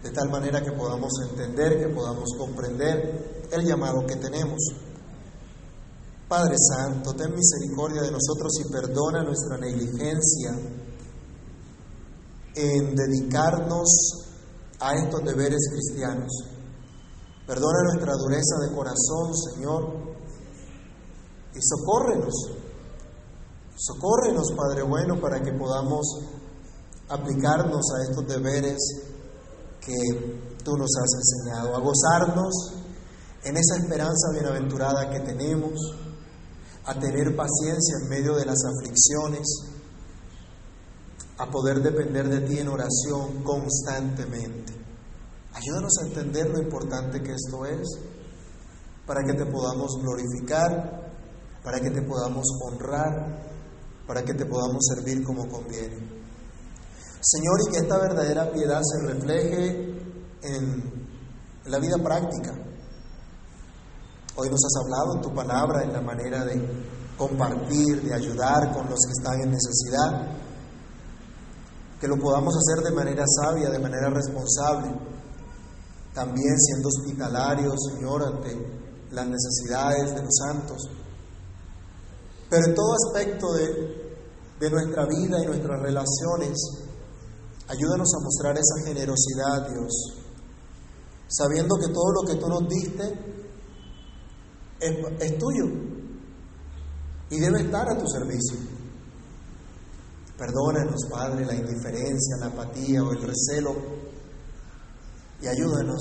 de 0.00 0.10
tal 0.10 0.30
manera 0.30 0.62
que 0.62 0.70
podamos 0.70 1.10
entender, 1.28 1.80
que 1.80 1.92
podamos 1.92 2.30
comprender 2.38 3.48
el 3.50 3.66
llamado 3.66 4.06
que 4.06 4.14
tenemos. 4.14 4.58
Padre 6.28 6.54
Santo, 6.56 7.14
ten 7.14 7.34
misericordia 7.34 8.02
de 8.02 8.12
nosotros 8.12 8.52
y 8.60 8.70
perdona 8.70 9.24
nuestra 9.24 9.58
negligencia 9.58 10.52
en 12.54 12.94
dedicarnos 12.94 13.88
a 14.78 14.94
estos 14.94 15.24
deberes 15.24 15.68
cristianos. 15.72 16.30
Perdona 17.44 17.82
nuestra 17.90 18.12
dureza 18.14 18.56
de 18.60 18.76
corazón, 18.76 19.34
Señor, 19.34 20.14
y 21.54 21.60
socórrenos. 21.60 22.34
Socórrenos, 23.74 24.52
Padre 24.56 24.82
bueno, 24.82 25.20
para 25.20 25.40
que 25.42 25.52
podamos 25.52 26.37
aplicarnos 27.08 27.86
a 27.92 28.10
estos 28.10 28.26
deberes 28.26 28.78
que 29.80 29.94
tú 30.62 30.76
nos 30.76 30.90
has 30.96 31.10
enseñado, 31.14 31.76
a 31.76 31.80
gozarnos 31.80 32.74
en 33.44 33.56
esa 33.56 33.76
esperanza 33.76 34.32
bienaventurada 34.32 35.10
que 35.10 35.20
tenemos, 35.20 35.72
a 36.84 36.94
tener 36.98 37.34
paciencia 37.34 37.96
en 38.02 38.08
medio 38.08 38.34
de 38.34 38.44
las 38.44 38.58
aflicciones, 38.64 39.46
a 41.38 41.46
poder 41.50 41.80
depender 41.80 42.28
de 42.28 42.40
ti 42.40 42.58
en 42.58 42.68
oración 42.68 43.42
constantemente. 43.42 44.74
Ayúdanos 45.54 45.92
a 46.02 46.06
entender 46.06 46.50
lo 46.50 46.60
importante 46.60 47.22
que 47.22 47.32
esto 47.32 47.64
es, 47.64 47.86
para 49.06 49.22
que 49.24 49.32
te 49.32 49.46
podamos 49.46 49.98
glorificar, 50.02 51.12
para 51.62 51.80
que 51.80 51.90
te 51.90 52.02
podamos 52.02 52.44
honrar, 52.62 53.48
para 54.06 54.22
que 54.22 54.34
te 54.34 54.44
podamos 54.44 54.84
servir 54.94 55.24
como 55.24 55.48
conviene. 55.48 56.17
Señor, 57.20 57.58
y 57.66 57.72
que 57.72 57.78
esta 57.78 57.98
verdadera 57.98 58.50
piedad 58.52 58.80
se 58.80 59.12
refleje 59.12 59.98
en 60.42 61.08
la 61.64 61.78
vida 61.78 61.96
práctica. 61.98 62.54
Hoy 64.36 64.48
nos 64.48 64.60
has 64.64 64.82
hablado 64.84 65.16
en 65.16 65.22
tu 65.22 65.34
palabra 65.34 65.82
en 65.82 65.92
la 65.92 66.00
manera 66.00 66.44
de 66.44 66.62
compartir, 67.16 68.02
de 68.02 68.14
ayudar 68.14 68.72
con 68.72 68.88
los 68.88 69.00
que 69.04 69.12
están 69.18 69.40
en 69.40 69.50
necesidad, 69.50 70.36
que 72.00 72.06
lo 72.06 72.16
podamos 72.18 72.54
hacer 72.54 72.84
de 72.84 72.94
manera 72.94 73.24
sabia, 73.26 73.68
de 73.68 73.80
manera 73.80 74.10
responsable, 74.10 74.94
también 76.14 76.56
siendo 76.56 76.88
hospitalarios, 76.88 77.74
Señor, 77.92 78.22
ante 78.22 78.56
las 79.10 79.26
necesidades 79.26 80.14
de 80.14 80.22
los 80.22 80.36
santos. 80.36 80.82
Pero 82.48 82.64
en 82.64 82.74
todo 82.76 82.94
aspecto 82.94 83.52
de, 83.54 84.16
de 84.60 84.70
nuestra 84.70 85.04
vida 85.06 85.42
y 85.42 85.46
nuestras 85.46 85.82
relaciones, 85.82 86.87
Ayúdanos 87.68 88.08
a 88.14 88.24
mostrar 88.24 88.56
esa 88.56 88.86
generosidad, 88.86 89.68
Dios, 89.68 89.92
sabiendo 91.28 91.76
que 91.76 91.88
todo 91.88 92.12
lo 92.12 92.26
que 92.26 92.36
tú 92.36 92.48
nos 92.48 92.66
diste 92.66 93.28
es, 94.80 95.38
tuyo 95.38 95.66
y 97.28 97.38
debe 97.38 97.60
estar 97.60 97.86
a 97.90 97.98
tu 97.98 98.08
servicio. 98.08 98.56
Perdónanos, 100.38 101.04
Padre, 101.10 101.44
la 101.44 101.54
indiferencia, 101.54 102.36
la 102.40 102.46
apatía 102.46 103.02
o 103.02 103.12
el 103.12 103.20
recelo 103.20 103.74
y 105.42 105.46
ayúdanos, 105.46 106.00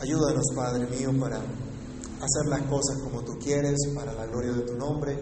ayúdanos, 0.00 0.44
Padre 0.56 0.86
mío, 0.88 1.12
para 1.20 1.36
hacer 1.36 2.46
las 2.48 2.62
cosas 2.62 2.98
como 3.04 3.22
tú 3.22 3.38
quieres, 3.38 3.78
para 3.94 4.12
la 4.12 4.26
gloria 4.26 4.52
de 4.52 4.62
tu 4.62 4.74
nombre, 4.74 5.16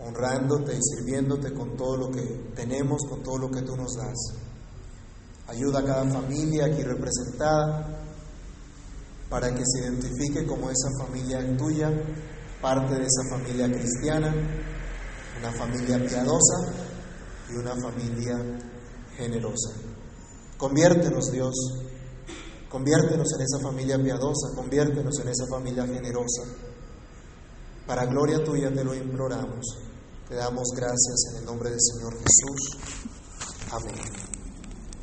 honrándote 0.00 0.76
y 0.76 0.82
sirviéndote 0.82 1.54
con 1.54 1.74
todo 1.74 1.96
lo 1.96 2.10
que 2.10 2.52
tenemos, 2.54 3.00
con 3.08 3.22
todo 3.22 3.38
lo 3.38 3.50
que 3.50 3.62
tú 3.62 3.74
nos 3.74 3.94
das. 3.94 4.47
Ayuda 5.48 5.80
a 5.80 5.84
cada 5.84 6.04
familia 6.10 6.66
aquí 6.66 6.82
representada 6.82 7.98
para 9.30 9.54
que 9.54 9.62
se 9.64 9.80
identifique 9.80 10.46
como 10.46 10.70
esa 10.70 10.88
familia 10.98 11.40
tuya, 11.56 11.90
parte 12.60 12.94
de 12.94 13.06
esa 13.06 13.22
familia 13.30 13.66
cristiana, 13.70 14.34
una 15.38 15.52
familia 15.52 15.98
piadosa 16.06 16.72
y 17.50 17.56
una 17.56 17.74
familia 17.76 18.38
generosa. 19.16 19.70
Conviértenos, 20.56 21.30
Dios, 21.30 21.54
conviértenos 22.68 23.28
en 23.34 23.42
esa 23.42 23.58
familia 23.62 23.98
piadosa, 23.98 24.54
conviértenos 24.54 25.18
en 25.20 25.28
esa 25.28 25.46
familia 25.50 25.86
generosa. 25.86 26.42
Para 27.86 28.04
gloria 28.06 28.44
tuya 28.44 28.72
te 28.72 28.84
lo 28.84 28.94
imploramos. 28.94 29.64
Te 30.28 30.34
damos 30.34 30.68
gracias 30.76 31.32
en 31.32 31.38
el 31.38 31.44
nombre 31.46 31.70
del 31.70 31.80
Señor 31.80 32.12
Jesús. 32.12 32.78
Amén. 33.72 34.27